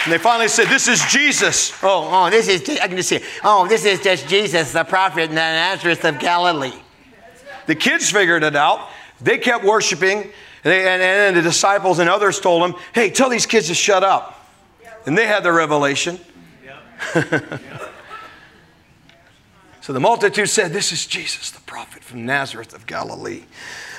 And 0.10 0.14
they 0.14 0.18
finally 0.18 0.48
said, 0.48 0.68
This 0.70 0.88
is 0.88 1.06
Jesus. 1.06 1.72
Oh, 1.84 2.10
oh, 2.12 2.30
this 2.30 2.48
is, 2.48 2.68
I 2.80 2.88
can 2.88 2.98
just 2.98 3.10
see 3.10 3.18
it. 3.18 3.24
Oh, 3.44 3.68
this 3.68 3.86
is 3.86 4.00
just 4.02 4.28
Jesus, 4.28 4.72
the 4.72 4.84
prophet 4.84 5.26
and 5.26 5.32
the 5.32 5.36
Nazareth 5.36 6.04
of 6.04 6.20
Galilee. 6.20 6.74
The 7.68 7.76
kids 7.76 8.10
figured 8.10 8.44
it 8.44 8.56
out. 8.56 8.90
They 9.22 9.38
kept 9.38 9.64
worshiping, 9.64 10.24
and, 10.24 10.32
they, 10.64 10.88
and, 10.88 11.02
and 11.02 11.38
the 11.38 11.42
disciples 11.42 12.00
and 12.00 12.10
others 12.10 12.40
told 12.40 12.64
them, 12.64 12.82
Hey, 12.94 13.12
tell 13.12 13.30
these 13.30 13.46
kids 13.46 13.68
to 13.68 13.76
shut 13.76 14.04
up. 14.04 14.48
And 15.06 15.18
they 15.18 15.28
had 15.28 15.44
the 15.44 15.52
revelation. 15.52 16.20
so 19.82 19.94
the 19.94 20.00
multitude 20.00 20.50
said, 20.50 20.72
This 20.74 20.92
is 20.92 21.06
Jesus, 21.06 21.52
the 21.52 21.62
prophet 21.62 22.04
from 22.04 22.26
Nazareth 22.26 22.74
of 22.74 22.86
Galilee. 22.86 23.44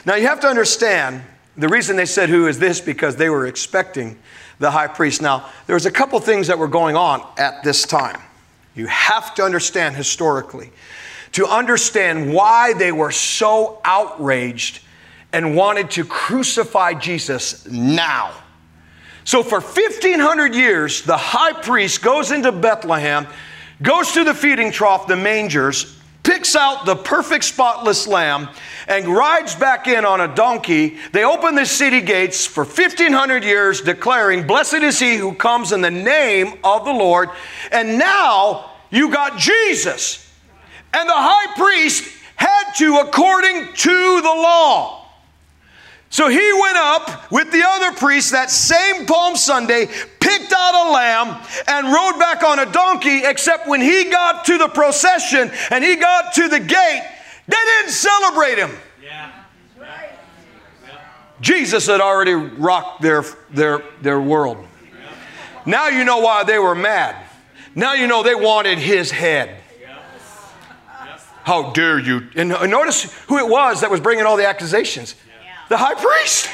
Now 0.04 0.14
you 0.14 0.26
have 0.26 0.40
to 0.40 0.48
understand 0.48 1.22
the 1.56 1.68
reason 1.68 1.96
they 1.96 2.06
said, 2.06 2.28
Who 2.28 2.46
is 2.46 2.58
this? 2.58 2.80
because 2.80 3.16
they 3.16 3.28
were 3.28 3.46
expecting 3.46 4.18
the 4.58 4.70
high 4.70 4.86
priest. 4.86 5.22
Now, 5.22 5.50
there 5.66 5.74
was 5.74 5.86
a 5.86 5.90
couple 5.90 6.20
things 6.20 6.46
that 6.46 6.58
were 6.58 6.68
going 6.68 6.96
on 6.96 7.26
at 7.38 7.64
this 7.64 7.84
time. 7.84 8.20
You 8.74 8.86
have 8.86 9.34
to 9.36 9.42
understand 9.42 9.96
historically 9.96 10.70
to 11.32 11.46
understand 11.46 12.32
why 12.32 12.72
they 12.74 12.92
were 12.92 13.10
so 13.10 13.80
outraged 13.84 14.82
and 15.32 15.56
wanted 15.56 15.90
to 15.92 16.04
crucify 16.04 16.94
Jesus 16.94 17.66
now. 17.66 18.32
So 19.30 19.44
for 19.44 19.60
1500 19.60 20.56
years, 20.56 21.02
the 21.02 21.16
high 21.16 21.52
priest 21.52 22.02
goes 22.02 22.32
into 22.32 22.50
Bethlehem, 22.50 23.28
goes 23.80 24.10
to 24.14 24.24
the 24.24 24.34
feeding 24.34 24.72
trough, 24.72 25.06
the 25.06 25.14
mangers, 25.14 25.96
picks 26.24 26.56
out 26.56 26.84
the 26.84 26.96
perfect 26.96 27.44
spotless 27.44 28.08
lamb 28.08 28.48
and 28.88 29.06
rides 29.06 29.54
back 29.54 29.86
in 29.86 30.04
on 30.04 30.20
a 30.20 30.34
donkey. 30.34 30.96
They 31.12 31.22
open 31.22 31.54
the 31.54 31.64
city 31.64 32.00
gates 32.00 32.44
for 32.44 32.64
1500 32.64 33.44
years, 33.44 33.82
declaring, 33.82 34.48
Blessed 34.48 34.82
is 34.82 34.98
he 34.98 35.14
who 35.14 35.32
comes 35.32 35.70
in 35.70 35.80
the 35.80 35.92
name 35.92 36.58
of 36.64 36.84
the 36.84 36.92
Lord. 36.92 37.28
And 37.70 38.00
now 38.00 38.72
you 38.90 39.12
got 39.12 39.38
Jesus. 39.38 40.28
And 40.92 41.08
the 41.08 41.14
high 41.14 41.54
priest 41.54 42.02
had 42.34 42.72
to, 42.78 42.96
according 42.96 43.74
to 43.74 44.20
the 44.22 44.26
law. 44.26 44.99
So 46.12 46.28
he 46.28 46.52
went 46.60 46.76
up 46.76 47.30
with 47.30 47.52
the 47.52 47.62
other 47.64 47.92
priests 47.92 48.32
that 48.32 48.50
same 48.50 49.06
Palm 49.06 49.36
Sunday, 49.36 49.86
picked 49.86 50.52
out 50.52 50.88
a 50.88 50.92
lamb, 50.92 51.40
and 51.68 51.86
rode 51.86 52.18
back 52.18 52.42
on 52.42 52.58
a 52.58 52.70
donkey, 52.70 53.22
except 53.24 53.68
when 53.68 53.80
he 53.80 54.10
got 54.10 54.44
to 54.46 54.58
the 54.58 54.66
procession 54.66 55.52
and 55.70 55.84
he 55.84 55.94
got 55.94 56.34
to 56.34 56.48
the 56.48 56.58
gate, 56.58 57.08
they 57.46 57.56
didn't 57.56 57.92
celebrate 57.92 58.58
him. 58.58 58.70
Yeah. 59.02 59.30
Jesus 61.40 61.86
had 61.86 62.00
already 62.00 62.34
rocked 62.34 63.02
their, 63.02 63.24
their, 63.50 63.82
their 64.02 64.20
world. 64.20 64.66
Now 65.64 65.88
you 65.88 66.04
know 66.04 66.18
why 66.18 66.42
they 66.42 66.58
were 66.58 66.74
mad. 66.74 67.24
Now 67.76 67.94
you 67.94 68.08
know 68.08 68.24
they 68.24 68.34
wanted 68.34 68.78
his 68.78 69.12
head. 69.12 69.62
How 71.44 71.70
dare 71.70 72.00
you? 72.00 72.28
And 72.34 72.48
notice 72.48 73.04
who 73.28 73.38
it 73.38 73.48
was 73.48 73.80
that 73.82 73.90
was 73.90 74.00
bringing 74.00 74.26
all 74.26 74.36
the 74.36 74.46
accusations 74.46 75.14
the 75.70 75.78
high 75.78 75.94
priest. 75.94 76.50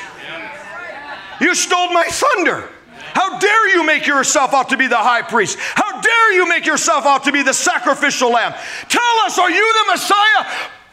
You 1.41 1.55
stole 1.55 1.91
my 1.93 2.05
thunder. 2.05 2.69
How 3.15 3.39
dare 3.39 3.75
you 3.75 3.85
make 3.85 4.07
yourself 4.07 4.53
out 4.53 4.69
to 4.69 4.77
be 4.77 4.87
the 4.87 5.01
high 5.01 5.23
priest? 5.23 5.59
How 5.59 6.01
dare 6.01 6.33
you 6.35 6.47
make 6.47 6.67
yourself 6.67 7.07
out 7.07 7.25
to 7.25 7.33
be 7.33 7.43
the 7.43 7.55
sacrificial 7.55 8.31
lamb? 8.31 8.55
Tell 8.89 9.17
us, 9.25 9.39
are 9.39 9.51
you 9.51 9.73
the 9.73 9.93
Messiah? 9.93 10.47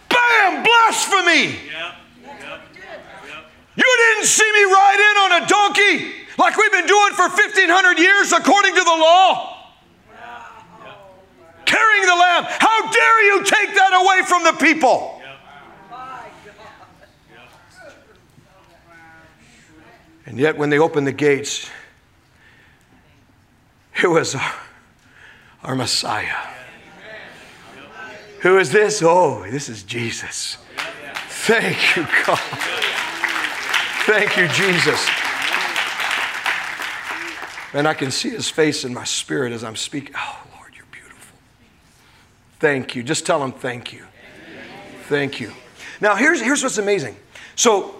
Bam! 0.08 0.64
Blasphemy! 0.64 1.60
You 3.76 3.98
didn't 3.98 4.26
see 4.26 4.52
me 4.52 4.64
ride 4.64 5.00
in 5.00 5.16
on 5.20 5.44
a 5.44 5.48
donkey 5.48 6.14
like 6.38 6.56
we've 6.56 6.72
been 6.72 6.88
doing 6.88 7.14
for 7.14 7.28
1500 7.28 8.00
years 8.00 8.32
according 8.32 8.76
to 8.76 8.84
the 8.84 8.98
law. 9.04 9.74
Carrying 11.66 12.06
the 12.06 12.16
lamb. 12.16 12.46
How 12.48 12.90
dare 12.90 13.26
you 13.26 13.44
take 13.44 13.76
that 13.76 13.92
away 13.94 14.26
from 14.26 14.44
the 14.44 14.54
people? 14.64 15.13
And 20.26 20.38
yet, 20.38 20.58
when 20.58 20.70
they 20.70 20.80
opened 20.80 21.06
the 21.06 21.12
gates, 21.12 21.70
it 24.02 24.08
was 24.08 24.36
our, 24.36 24.54
our 25.64 25.76
Messiah. 25.76 26.48
Who 28.42 28.58
is 28.58 28.72
this? 28.72 29.02
Oh, 29.04 29.46
this 29.50 29.70
is 29.70 29.84
Jesus. 29.84 30.58
Thank 31.28 31.96
you, 31.96 32.04
God. 32.26 32.40
Thank 34.06 34.38
you, 34.38 34.48
Jesus. 34.50 35.08
And 37.74 37.88
I 37.88 37.94
can 37.94 38.12
see 38.12 38.30
his 38.30 38.50
face 38.50 38.84
in 38.84 38.94
my 38.94 39.04
spirit 39.04 39.52
as 39.52 39.64
I'm 39.64 39.76
speaking. 39.76 40.14
Oh, 40.18 40.44
Lord, 40.58 40.74
you're 40.76 40.86
beautiful. 40.92 41.38
Thank 42.60 42.96
you. 42.96 43.04
Just 43.04 43.26
tell 43.26 43.44
him 43.44 43.52
thank 43.52 43.92
you. 43.92 44.06
Thank 45.08 45.40
you. 45.40 45.52
Now, 46.00 46.16
here's, 46.16 46.42
here's 46.42 46.64
what's 46.64 46.78
amazing. 46.78 47.16
So, 47.56 47.96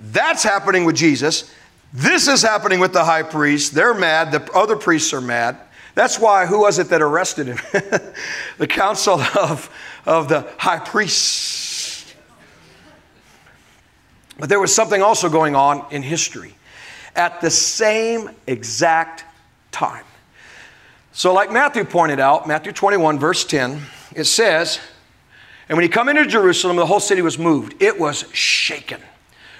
that's 0.00 0.42
happening 0.42 0.84
with 0.84 0.96
Jesus. 0.96 1.52
This 1.92 2.28
is 2.28 2.42
happening 2.42 2.80
with 2.80 2.92
the 2.92 3.04
high 3.04 3.22
priest. 3.22 3.74
They're 3.74 3.94
mad. 3.94 4.32
The 4.32 4.52
other 4.52 4.76
priests 4.76 5.12
are 5.12 5.20
mad. 5.20 5.58
That's 5.94 6.18
why, 6.18 6.46
who 6.46 6.60
was 6.60 6.78
it 6.78 6.90
that 6.90 7.02
arrested 7.02 7.48
him? 7.48 7.58
the 8.58 8.66
council 8.66 9.20
of, 9.20 9.70
of 10.06 10.28
the 10.28 10.48
high 10.58 10.78
priests. 10.78 12.14
But 14.38 14.48
there 14.48 14.60
was 14.60 14.72
something 14.72 15.02
also 15.02 15.28
going 15.28 15.56
on 15.56 15.84
in 15.90 16.02
history 16.02 16.54
at 17.16 17.40
the 17.40 17.50
same 17.50 18.30
exact 18.46 19.24
time. 19.72 20.04
So, 21.12 21.34
like 21.34 21.50
Matthew 21.50 21.84
pointed 21.84 22.20
out, 22.20 22.46
Matthew 22.46 22.70
21, 22.70 23.18
verse 23.18 23.44
10, 23.44 23.82
it 24.14 24.24
says, 24.24 24.78
And 25.68 25.76
when 25.76 25.82
he 25.82 25.88
come 25.88 26.08
into 26.08 26.24
Jerusalem, 26.26 26.76
the 26.76 26.86
whole 26.86 27.00
city 27.00 27.22
was 27.22 27.38
moved. 27.38 27.82
It 27.82 27.98
was 27.98 28.24
shaken. 28.32 29.00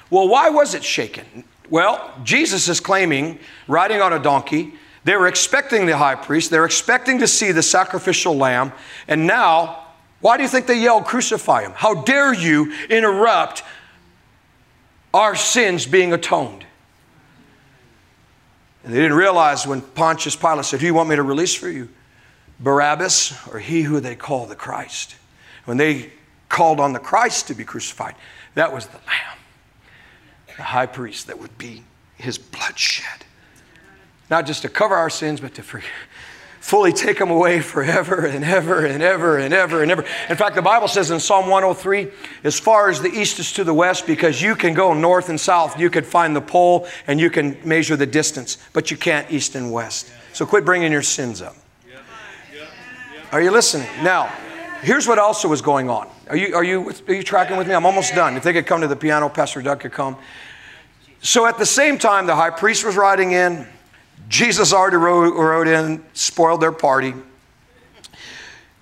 Well, 0.08 0.28
why 0.28 0.50
was 0.50 0.74
it 0.74 0.84
shaken? 0.84 1.42
Well, 1.70 2.12
Jesus 2.24 2.68
is 2.68 2.80
claiming, 2.80 3.38
riding 3.66 4.00
on 4.00 4.12
a 4.12 4.18
donkey, 4.18 4.74
they 5.04 5.16
were 5.16 5.26
expecting 5.26 5.86
the 5.86 5.96
high 5.96 6.14
priest, 6.14 6.50
they're 6.50 6.64
expecting 6.64 7.18
to 7.18 7.26
see 7.26 7.52
the 7.52 7.62
sacrificial 7.62 8.36
lamb, 8.36 8.72
and 9.06 9.26
now, 9.26 9.84
why 10.20 10.36
do 10.36 10.42
you 10.42 10.48
think 10.48 10.66
they 10.66 10.78
yelled, 10.78 11.04
Crucify 11.04 11.62
him? 11.62 11.72
How 11.74 12.02
dare 12.02 12.34
you 12.34 12.72
interrupt 12.88 13.62
our 15.14 15.34
sins 15.34 15.86
being 15.86 16.12
atoned? 16.12 16.64
And 18.84 18.92
they 18.92 19.00
didn't 19.00 19.16
realize 19.16 19.66
when 19.66 19.80
Pontius 19.80 20.36
Pilate 20.36 20.64
said, 20.64 20.80
Who 20.80 20.82
do 20.82 20.86
you 20.86 20.94
want 20.94 21.08
me 21.08 21.16
to 21.16 21.22
release 21.22 21.54
for 21.54 21.68
you? 21.68 21.88
Barabbas 22.60 23.48
or 23.48 23.58
he 23.58 23.82
who 23.82 24.00
they 24.00 24.16
call 24.16 24.46
the 24.46 24.56
Christ? 24.56 25.16
When 25.66 25.76
they 25.76 26.10
called 26.48 26.80
on 26.80 26.94
the 26.94 26.98
Christ 26.98 27.48
to 27.48 27.54
be 27.54 27.64
crucified, 27.64 28.14
that 28.54 28.72
was 28.72 28.86
the 28.86 28.96
Lamb 29.06 29.37
the 30.58 30.64
high 30.64 30.86
priest 30.86 31.28
that 31.28 31.38
would 31.38 31.56
be 31.56 31.84
his 32.16 32.36
bloodshed. 32.36 33.24
Not 34.28 34.44
just 34.44 34.62
to 34.62 34.68
cover 34.68 34.94
our 34.94 35.08
sins, 35.08 35.40
but 35.40 35.54
to 35.54 35.62
fully 36.60 36.92
take 36.92 37.18
them 37.18 37.30
away 37.30 37.60
forever 37.60 38.26
and 38.26 38.44
ever 38.44 38.84
and 38.84 39.00
ever 39.00 39.38
and 39.38 39.54
ever 39.54 39.82
and 39.82 39.90
ever. 39.90 40.04
In 40.28 40.36
fact, 40.36 40.56
the 40.56 40.62
Bible 40.62 40.88
says 40.88 41.12
in 41.12 41.20
Psalm 41.20 41.48
103, 41.48 42.08
as 42.42 42.58
far 42.58 42.90
as 42.90 43.00
the 43.00 43.08
east 43.08 43.38
is 43.38 43.52
to 43.52 43.62
the 43.62 43.72
west, 43.72 44.04
because 44.04 44.42
you 44.42 44.56
can 44.56 44.74
go 44.74 44.92
north 44.92 45.28
and 45.28 45.40
south, 45.40 45.78
you 45.78 45.88
could 45.88 46.04
find 46.04 46.34
the 46.34 46.40
pole 46.40 46.88
and 47.06 47.20
you 47.20 47.30
can 47.30 47.56
measure 47.64 47.96
the 47.96 48.04
distance, 48.04 48.58
but 48.72 48.90
you 48.90 48.96
can't 48.96 49.30
east 49.30 49.54
and 49.54 49.72
west. 49.72 50.10
So 50.32 50.44
quit 50.44 50.64
bringing 50.64 50.90
your 50.90 51.02
sins 51.02 51.40
up. 51.40 51.56
Are 53.30 53.40
you 53.40 53.52
listening? 53.52 53.88
Now, 54.02 54.26
here's 54.82 55.06
what 55.06 55.20
also 55.20 55.46
was 55.46 55.62
going 55.62 55.88
on. 55.88 56.08
Are 56.28 56.36
you, 56.36 56.54
are 56.56 56.64
you, 56.64 56.92
are 57.06 57.14
you 57.14 57.22
tracking 57.22 57.56
with 57.56 57.68
me? 57.68 57.74
I'm 57.74 57.86
almost 57.86 58.14
done. 58.14 58.36
If 58.36 58.42
they 58.42 58.52
could 58.52 58.66
come 58.66 58.80
to 58.80 58.88
the 58.88 58.96
piano, 58.96 59.28
Pastor 59.28 59.62
Doug 59.62 59.80
could 59.80 59.92
come. 59.92 60.16
So 61.20 61.46
at 61.46 61.58
the 61.58 61.66
same 61.66 61.98
time, 61.98 62.26
the 62.26 62.36
high 62.36 62.50
priest 62.50 62.84
was 62.84 62.96
riding 62.96 63.32
in. 63.32 63.66
Jesus 64.28 64.72
already 64.72 64.96
rode, 64.96 65.34
rode 65.34 65.68
in, 65.68 66.04
spoiled 66.12 66.60
their 66.60 66.72
party. 66.72 67.14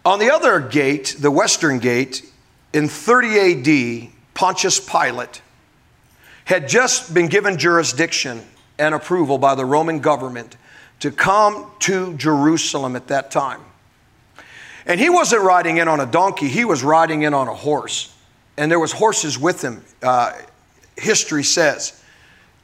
On 0.05 0.19
the 0.19 0.31
other 0.31 0.61
gate, 0.61 1.17
the 1.19 1.31
western 1.31 1.79
gate, 1.79 2.31
in 2.73 2.89
30 2.89 4.07
AD, 4.07 4.13
Pontius 4.35 4.81
Pilate 4.81 5.41
had 6.45 6.69
just 6.69 7.13
been 7.13 7.27
given 7.27 7.59
jurisdiction 7.59 8.43
and 8.79 8.95
approval 8.95 9.39
by 9.39 9.55
the 9.55 9.65
Roman 9.65 9.99
government 9.99 10.57
to 11.01 11.11
come 11.11 11.71
to 11.81 12.15
Jerusalem 12.17 12.97
at 12.97 13.09
that 13.09 13.31
time. 13.31 13.61
And 14.87 15.01
he 15.01 15.11
wasn't 15.11 15.43
riding 15.43 15.79
in 15.79 15.89
on 15.89 16.01
a 16.01 16.07
donkey, 16.07 16.49
he 16.49 16.65
was 16.65 16.85
riding 16.85 17.23
in 17.23 17.35
on 17.35 17.49
a 17.49 17.55
horse. 17.55 18.15
And 18.57 18.71
there 18.71 18.79
was 18.79 18.93
horses 18.93 19.39
with 19.39 19.63
him, 19.63 19.85
uh, 20.03 20.33
history 20.97 21.43
says. 21.43 22.01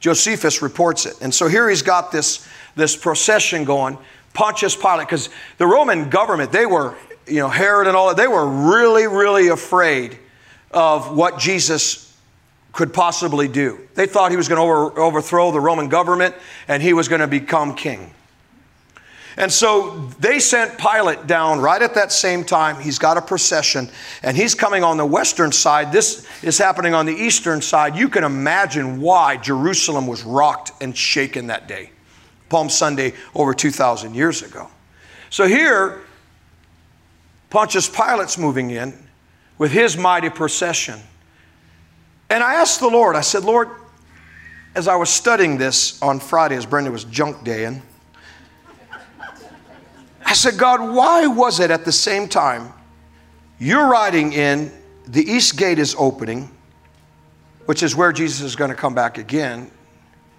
Josephus 0.03 0.61
reports 0.61 1.05
it. 1.05 1.15
And 1.21 1.33
so 1.33 1.47
here 1.47 1.69
he's 1.69 1.81
got 1.81 2.11
this, 2.11 2.45
this 2.75 2.93
procession 2.93 3.63
going. 3.63 3.97
Pontius 4.33 4.75
Pilate, 4.75 5.07
because 5.07 5.29
the 5.57 5.65
Roman 5.65 6.09
government, 6.09 6.51
they 6.51 6.65
were, 6.65 6.93
you 7.25 7.37
know, 7.39 7.47
Herod 7.47 7.87
and 7.87 7.95
all 7.95 8.09
that, 8.09 8.17
they 8.17 8.27
were 8.27 8.45
really, 8.45 9.07
really 9.07 9.47
afraid 9.47 10.19
of 10.71 11.15
what 11.15 11.39
Jesus 11.39 12.13
could 12.73 12.93
possibly 12.93 13.47
do. 13.47 13.79
They 13.95 14.05
thought 14.05 14.31
he 14.31 14.35
was 14.35 14.49
going 14.49 14.57
to 14.57 14.63
over, 14.63 14.99
overthrow 14.99 15.53
the 15.53 15.61
Roman 15.61 15.87
government 15.87 16.35
and 16.67 16.83
he 16.83 16.91
was 16.91 17.07
going 17.07 17.21
to 17.21 17.27
become 17.27 17.73
king. 17.73 18.11
And 19.37 19.51
so 19.51 20.09
they 20.19 20.39
sent 20.39 20.77
Pilate 20.77 21.25
down 21.25 21.59
right 21.59 21.81
at 21.81 21.95
that 21.95 22.11
same 22.11 22.43
time. 22.43 22.79
He's 22.79 22.99
got 22.99 23.17
a 23.17 23.21
procession 23.21 23.89
and 24.21 24.37
he's 24.37 24.53
coming 24.53 24.83
on 24.83 24.97
the 24.97 25.05
western 25.05 25.51
side. 25.51 25.91
This 25.91 26.27
is 26.43 26.57
happening 26.57 26.93
on 26.93 27.05
the 27.05 27.13
eastern 27.13 27.61
side. 27.61 27.95
You 27.95 28.09
can 28.09 28.23
imagine 28.23 29.01
why 29.01 29.37
Jerusalem 29.37 30.05
was 30.05 30.23
rocked 30.23 30.71
and 30.81 30.95
shaken 30.95 31.47
that 31.47 31.67
day. 31.67 31.89
Palm 32.49 32.69
Sunday 32.69 33.13
over 33.33 33.53
2,000 33.53 34.13
years 34.13 34.43
ago. 34.43 34.69
So 35.31 35.47
here, 35.47 36.01
Pontius 37.49 37.89
Pilate's 37.89 38.37
moving 38.37 38.69
in 38.69 38.93
with 39.57 39.71
his 39.71 39.97
mighty 39.97 40.29
procession. 40.29 40.99
And 42.29 42.43
I 42.43 42.55
asked 42.55 42.79
the 42.79 42.87
Lord, 42.87 43.15
I 43.15 43.21
said, 43.21 43.43
Lord, 43.43 43.69
as 44.75 44.87
I 44.87 44.95
was 44.95 45.09
studying 45.09 45.57
this 45.57 46.01
on 46.01 46.19
Friday, 46.19 46.55
as 46.55 46.65
Brenda 46.65 46.91
was 46.91 47.03
junk 47.05 47.43
daying, 47.43 47.81
I 50.33 50.35
said, 50.35 50.57
God, 50.57 50.95
why 50.95 51.27
was 51.27 51.59
it 51.59 51.69
at 51.69 51.85
the 51.85 51.91
same 51.91 52.27
time 52.27 52.73
you're 53.59 53.87
riding 53.87 54.33
in, 54.33 54.71
the 55.05 55.21
east 55.21 55.57
gate 55.57 55.77
is 55.77 55.95
opening, 55.95 56.49
which 57.67 57.83
is 57.83 57.95
where 57.95 58.11
Jesus 58.11 58.41
is 58.41 58.55
going 58.55 58.71
to 58.71 58.75
come 58.75 58.95
back 58.95 59.19
again, 59.19 59.69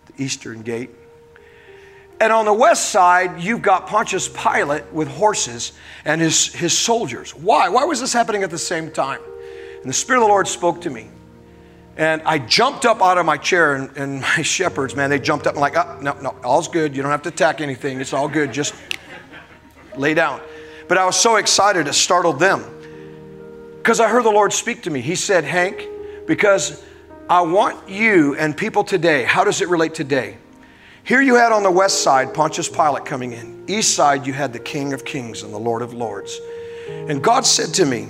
the 0.06 0.24
eastern 0.24 0.62
gate. 0.62 0.90
And 2.20 2.32
on 2.32 2.44
the 2.44 2.52
west 2.52 2.90
side, 2.90 3.40
you've 3.40 3.62
got 3.62 3.86
Pontius 3.86 4.28
Pilate 4.28 4.92
with 4.92 5.06
horses 5.06 5.74
and 6.04 6.20
his, 6.20 6.52
his 6.52 6.76
soldiers. 6.76 7.32
Why? 7.32 7.68
Why 7.68 7.84
was 7.84 8.00
this 8.00 8.12
happening 8.12 8.42
at 8.42 8.50
the 8.50 8.58
same 8.58 8.90
time? 8.90 9.20
And 9.80 9.88
the 9.88 9.92
Spirit 9.92 10.18
of 10.18 10.24
the 10.24 10.28
Lord 10.28 10.48
spoke 10.48 10.80
to 10.80 10.90
me. 10.90 11.06
And 11.96 12.20
I 12.22 12.38
jumped 12.38 12.84
up 12.84 13.00
out 13.00 13.16
of 13.16 13.26
my 13.26 13.36
chair, 13.36 13.76
and, 13.76 13.96
and 13.96 14.20
my 14.36 14.42
shepherds, 14.42 14.96
man, 14.96 15.08
they 15.08 15.20
jumped 15.20 15.46
up 15.46 15.52
and 15.52 15.60
like, 15.60 15.76
oh, 15.76 16.00
no, 16.02 16.14
no, 16.20 16.30
all's 16.42 16.66
good. 16.66 16.96
You 16.96 17.02
don't 17.02 17.12
have 17.12 17.22
to 17.22 17.28
attack 17.28 17.60
anything. 17.60 18.00
It's 18.00 18.12
all 18.12 18.28
good. 18.28 18.52
Just 18.52 18.74
lay 19.98 20.14
down. 20.14 20.40
But 20.88 20.98
I 20.98 21.06
was 21.06 21.16
so 21.16 21.36
excited, 21.36 21.88
it 21.88 21.92
startled 21.94 22.38
them. 22.38 22.64
Because 23.78 24.00
I 24.00 24.08
heard 24.08 24.24
the 24.24 24.30
Lord 24.30 24.52
speak 24.52 24.82
to 24.82 24.90
me. 24.90 25.00
He 25.00 25.14
said, 25.14 25.44
Hank, 25.44 25.88
because 26.26 26.82
I 27.28 27.42
want 27.42 27.88
you 27.88 28.34
and 28.36 28.56
people 28.56 28.84
today, 28.84 29.24
how 29.24 29.44
does 29.44 29.60
it 29.60 29.68
relate 29.68 29.94
today? 29.94 30.38
Here 31.04 31.20
you 31.20 31.34
had 31.34 31.52
on 31.52 31.62
the 31.62 31.70
west 31.70 32.02
side 32.02 32.32
Pontius 32.32 32.68
Pilate 32.68 33.04
coming 33.04 33.32
in. 33.32 33.64
East 33.68 33.94
side, 33.94 34.26
you 34.26 34.32
had 34.32 34.52
the 34.52 34.58
King 34.58 34.94
of 34.94 35.04
Kings 35.04 35.42
and 35.42 35.52
the 35.52 35.58
Lord 35.58 35.82
of 35.82 35.92
Lords. 35.92 36.40
And 36.88 37.22
God 37.22 37.44
said 37.44 37.74
to 37.74 37.84
me, 37.84 38.08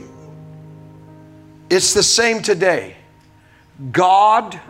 It's 1.71 1.93
the 1.93 2.03
same 2.03 2.41
today 2.41 2.97
God 3.91 4.61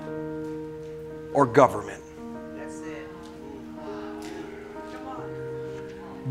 or 1.35 1.47
government. 1.47 2.04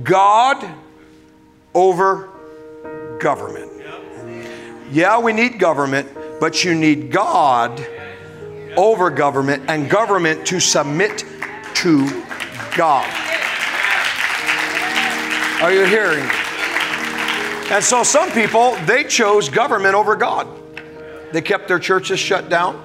God 0.01 0.67
over 1.73 2.29
government. 3.19 3.71
Yeah, 4.91 5.19
we 5.19 5.33
need 5.33 5.59
government, 5.59 6.07
but 6.39 6.63
you 6.63 6.73
need 6.73 7.11
God 7.11 7.85
over 8.75 9.09
government 9.09 9.63
and 9.67 9.89
government 9.89 10.45
to 10.47 10.59
submit 10.59 11.25
to 11.75 12.23
God. 12.75 13.07
Are 15.61 15.71
you 15.71 15.85
hearing? 15.85 16.27
And 17.71 17.83
so 17.83 18.03
some 18.03 18.31
people, 18.31 18.75
they 18.85 19.03
chose 19.03 19.49
government 19.49 19.95
over 19.95 20.15
God. 20.15 20.47
They 21.31 21.41
kept 21.41 21.67
their 21.67 21.79
churches 21.79 22.19
shut 22.19 22.49
down. 22.49 22.83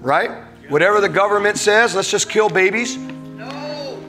Right? 0.00 0.45
Whatever 0.68 1.00
the 1.00 1.08
government 1.08 1.58
says, 1.58 1.94
let's 1.94 2.10
just 2.10 2.28
kill 2.28 2.48
babies. 2.48 2.96
No. 2.96 4.02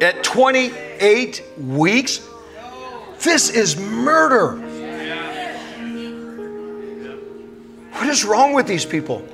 At 0.00 0.22
28 0.22 1.42
weeks, 1.58 2.20
this 3.20 3.50
is 3.50 3.78
murder. 3.78 4.56
What 7.92 8.08
is 8.08 8.24
wrong 8.24 8.52
with 8.52 8.66
these 8.66 8.84
people? 8.84 9.26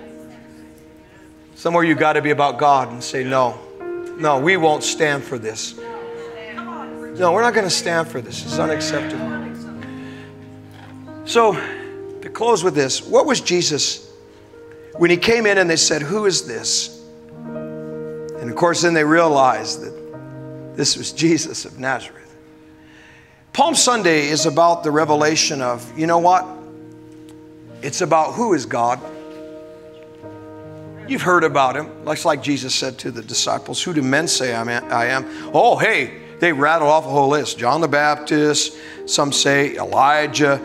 Somewhere 1.54 1.84
you 1.84 1.94
got 1.94 2.14
to 2.14 2.22
be 2.22 2.30
about 2.30 2.58
God 2.58 2.90
and 2.90 3.02
say, 3.02 3.24
no, 3.24 3.58
no, 4.18 4.38
we 4.38 4.56
won't 4.56 4.82
stand 4.82 5.22
for 5.24 5.38
this. 5.38 5.76
No, 5.76 7.32
we're 7.32 7.42
not 7.42 7.54
going 7.54 7.66
to 7.66 7.70
stand 7.70 8.08
for 8.08 8.20
this. 8.20 8.44
It's 8.44 8.58
unacceptable. 8.58 9.32
So, 11.26 11.54
to 11.54 12.30
close 12.30 12.64
with 12.64 12.74
this, 12.74 13.02
what 13.02 13.26
was 13.26 13.40
Jesus 13.40 14.03
when 14.96 15.10
he 15.10 15.16
came 15.16 15.46
in 15.46 15.58
and 15.58 15.68
they 15.68 15.76
said, 15.76 16.02
Who 16.02 16.26
is 16.26 16.46
this? 16.46 17.02
And 17.44 18.50
of 18.50 18.56
course, 18.56 18.82
then 18.82 18.94
they 18.94 19.04
realized 19.04 19.82
that 19.82 20.76
this 20.76 20.96
was 20.96 21.12
Jesus 21.12 21.64
of 21.64 21.78
Nazareth. 21.78 22.36
Palm 23.52 23.74
Sunday 23.74 24.28
is 24.28 24.46
about 24.46 24.82
the 24.82 24.90
revelation 24.90 25.62
of, 25.62 25.98
you 25.98 26.06
know 26.06 26.18
what? 26.18 26.44
It's 27.82 28.00
about 28.00 28.32
who 28.34 28.54
is 28.54 28.66
God. 28.66 29.00
You've 31.06 31.22
heard 31.22 31.44
about 31.44 31.76
him. 31.76 32.04
Looks 32.04 32.24
like 32.24 32.42
Jesus 32.42 32.74
said 32.74 32.98
to 33.00 33.10
the 33.10 33.22
disciples, 33.22 33.82
Who 33.82 33.92
do 33.92 34.02
men 34.02 34.26
say 34.26 34.54
I 34.54 35.06
am? 35.06 35.50
Oh, 35.52 35.76
hey, 35.76 36.22
they 36.40 36.52
rattle 36.52 36.88
off 36.88 37.04
a 37.04 37.08
whole 37.08 37.28
list 37.28 37.58
John 37.58 37.80
the 37.80 37.88
Baptist, 37.88 38.76
some 39.06 39.32
say 39.32 39.76
Elijah, 39.76 40.60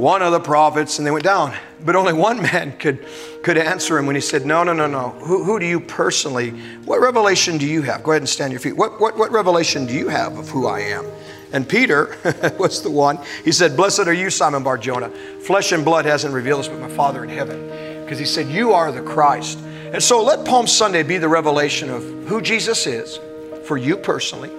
one 0.00 0.22
of 0.22 0.32
the 0.32 0.40
prophets, 0.40 0.98
and 0.98 1.06
they 1.06 1.10
went 1.10 1.24
down. 1.24 1.54
But 1.84 1.94
only 1.94 2.12
one 2.12 2.40
man 2.42 2.76
could, 2.78 3.06
could 3.42 3.56
answer 3.56 3.98
him 3.98 4.06
when 4.06 4.16
he 4.16 4.20
said, 4.20 4.46
No, 4.46 4.64
no, 4.64 4.72
no, 4.72 4.86
no. 4.86 5.10
Who, 5.10 5.44
who 5.44 5.60
do 5.60 5.66
you 5.66 5.80
personally, 5.80 6.50
what 6.84 7.00
revelation 7.00 7.58
do 7.58 7.66
you 7.66 7.82
have? 7.82 8.02
Go 8.02 8.12
ahead 8.12 8.22
and 8.22 8.28
stand 8.28 8.52
your 8.52 8.60
feet. 8.60 8.76
What, 8.76 9.00
what, 9.00 9.16
what 9.18 9.30
revelation 9.30 9.86
do 9.86 9.94
you 9.94 10.08
have 10.08 10.38
of 10.38 10.48
who 10.48 10.66
I 10.66 10.80
am? 10.80 11.06
And 11.52 11.68
Peter 11.68 12.16
was 12.58 12.82
the 12.82 12.90
one. 12.90 13.18
He 13.44 13.52
said, 13.52 13.76
Blessed 13.76 14.00
are 14.00 14.12
you, 14.12 14.30
Simon 14.30 14.62
Barjona. 14.62 15.10
Flesh 15.42 15.72
and 15.72 15.84
blood 15.84 16.04
hasn't 16.04 16.32
revealed 16.32 16.60
this, 16.60 16.68
but 16.68 16.80
my 16.80 16.88
Father 16.88 17.22
in 17.22 17.30
heaven. 17.30 18.04
Because 18.04 18.18
he 18.18 18.24
said, 18.26 18.48
You 18.48 18.72
are 18.72 18.92
the 18.92 19.02
Christ. 19.02 19.58
And 19.58 20.02
so 20.02 20.22
let 20.22 20.46
Palm 20.46 20.66
Sunday 20.66 21.02
be 21.02 21.18
the 21.18 21.28
revelation 21.28 21.90
of 21.90 22.02
who 22.26 22.40
Jesus 22.40 22.86
is 22.86 23.18
for 23.64 23.76
you 23.76 23.96
personally 23.96 24.50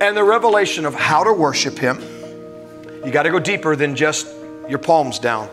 and 0.00 0.16
the 0.16 0.24
revelation 0.24 0.86
of 0.86 0.94
how 0.94 1.24
to 1.24 1.32
worship 1.32 1.78
Him. 1.78 2.00
You 3.04 3.10
got 3.10 3.24
to 3.24 3.30
go 3.30 3.38
deeper 3.38 3.76
than 3.76 3.96
just 3.96 4.26
your 4.68 4.78
palms 4.78 5.18
down. 5.18 5.48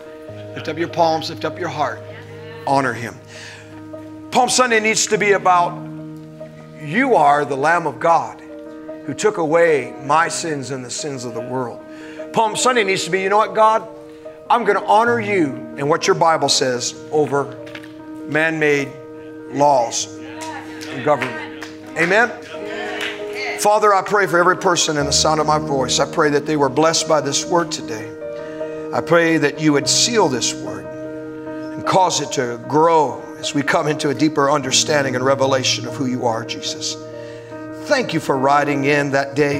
Lift 0.55 0.67
up 0.67 0.77
your 0.77 0.87
palms, 0.87 1.29
lift 1.29 1.45
up 1.45 1.59
your 1.59 1.69
heart, 1.69 1.99
honor 2.67 2.93
Him. 2.93 3.15
Palm 4.31 4.49
Sunday 4.49 4.79
needs 4.79 5.07
to 5.07 5.17
be 5.17 5.31
about 5.31 5.81
you 6.81 7.15
are 7.15 7.45
the 7.45 7.55
Lamb 7.55 7.87
of 7.87 7.99
God 7.99 8.41
who 9.05 9.13
took 9.13 9.37
away 9.37 9.95
my 10.03 10.27
sins 10.27 10.71
and 10.71 10.83
the 10.83 10.89
sins 10.89 11.25
of 11.25 11.33
the 11.33 11.41
world. 11.41 11.81
Palm 12.33 12.55
Sunday 12.55 12.83
needs 12.83 13.05
to 13.05 13.09
be, 13.09 13.21
you 13.21 13.29
know 13.29 13.37
what, 13.37 13.55
God? 13.55 13.87
I'm 14.49 14.63
going 14.63 14.77
to 14.77 14.85
honor 14.85 15.19
you 15.19 15.47
and 15.77 15.89
what 15.89 16.05
your 16.05 16.15
Bible 16.15 16.49
says 16.49 16.93
over 17.11 17.55
man 18.27 18.59
made 18.59 18.91
laws 19.51 20.13
and 20.15 21.03
government. 21.03 21.65
Amen? 21.97 22.29
Father, 23.59 23.93
I 23.93 24.01
pray 24.03 24.27
for 24.27 24.37
every 24.37 24.57
person 24.57 24.97
in 24.97 25.05
the 25.05 25.13
sound 25.13 25.39
of 25.39 25.47
my 25.47 25.57
voice. 25.57 25.99
I 25.99 26.11
pray 26.11 26.29
that 26.31 26.45
they 26.45 26.57
were 26.57 26.69
blessed 26.69 27.07
by 27.07 27.21
this 27.21 27.45
word 27.45 27.71
today. 27.71 28.11
I 28.95 29.01
pray 29.01 29.37
that 29.39 29.59
you 29.59 29.73
would 29.73 29.89
seal 29.89 30.29
this 30.29 30.53
word 30.53 30.85
and 30.85 31.85
cause 31.85 32.21
it 32.21 32.31
to 32.35 32.63
grow 32.69 33.21
as 33.39 33.53
we 33.53 33.61
come 33.61 33.89
into 33.89 34.07
a 34.07 34.13
deeper 34.13 34.49
understanding 34.49 35.17
and 35.17 35.25
revelation 35.25 35.85
of 35.85 35.95
who 35.95 36.05
you 36.05 36.27
are, 36.27 36.45
Jesus. 36.45 36.95
Thank 37.89 38.13
you 38.13 38.21
for 38.21 38.37
riding 38.37 38.85
in 38.85 39.11
that 39.11 39.35
day. 39.35 39.59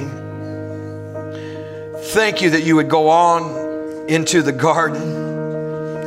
Thank 2.14 2.40
you 2.40 2.48
that 2.48 2.62
you 2.64 2.76
would 2.76 2.88
go 2.88 3.10
on 3.10 4.08
into 4.08 4.40
the 4.40 4.52
garden 4.52 5.02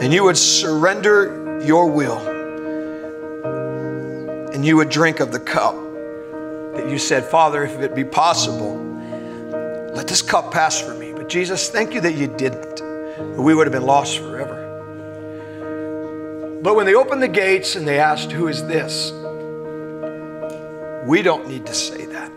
and 0.01 0.11
you 0.11 0.23
would 0.23 0.35
surrender 0.35 1.61
your 1.63 1.85
will 1.85 2.17
and 4.55 4.65
you 4.65 4.75
would 4.75 4.89
drink 4.89 5.19
of 5.19 5.31
the 5.31 5.39
cup 5.39 5.75
that 5.75 6.87
you 6.89 6.97
said, 6.97 7.25
Father, 7.25 7.63
if 7.63 7.79
it 7.79 7.93
be 7.93 8.03
possible, 8.03 8.75
let 9.93 10.07
this 10.07 10.23
cup 10.23 10.51
pass 10.51 10.81
from 10.81 10.97
me. 10.97 11.13
But 11.13 11.29
Jesus, 11.29 11.69
thank 11.69 11.93
you 11.93 12.01
that 12.01 12.13
you 12.13 12.25
didn't. 12.25 12.88
We 13.19 13.53
would 13.53 13.67
have 13.67 13.73
been 13.73 13.85
lost 13.85 14.17
forever. 14.19 14.59
But 16.61 16.75
when 16.75 16.85
they 16.85 16.95
opened 16.95 17.21
the 17.21 17.27
gates 17.27 17.75
and 17.75 17.87
they 17.87 17.99
asked, 17.99 18.31
Who 18.31 18.47
is 18.47 18.65
this? 18.65 19.11
We 21.07 21.21
don't 21.21 21.47
need 21.47 21.65
to 21.65 21.73
say 21.73 22.05
that. 22.05 22.31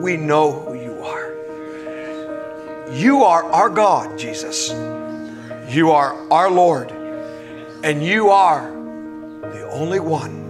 We 0.00 0.16
know 0.16 0.52
who 0.52 0.74
you 0.74 1.02
are. 1.02 1.34
You 2.92 3.22
are 3.24 3.44
our 3.44 3.68
God, 3.68 4.18
Jesus. 4.18 4.70
You 5.68 5.92
are 5.92 6.14
our 6.32 6.50
Lord. 6.50 6.90
And 7.84 8.04
you 8.04 8.30
are 8.30 8.70
the 9.42 9.68
only 9.70 10.00
one 10.00 10.40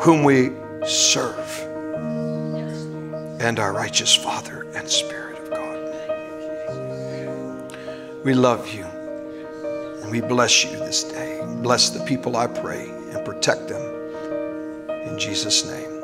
whom 0.00 0.22
we 0.22 0.50
serve 0.86 1.62
and 3.40 3.58
our 3.58 3.72
righteous 3.72 4.14
Father 4.14 4.66
and 4.74 4.88
Spirit 4.88 5.25
We 8.26 8.34
love 8.34 8.74
you 8.74 8.84
and 10.02 10.10
we 10.10 10.20
bless 10.20 10.64
you 10.64 10.70
this 10.70 11.04
day. 11.04 11.40
Bless 11.62 11.90
the 11.90 12.04
people, 12.06 12.36
I 12.36 12.48
pray, 12.48 12.88
and 12.88 13.24
protect 13.24 13.68
them. 13.68 13.80
In 15.06 15.16
Jesus' 15.16 15.64
name. 15.64 15.95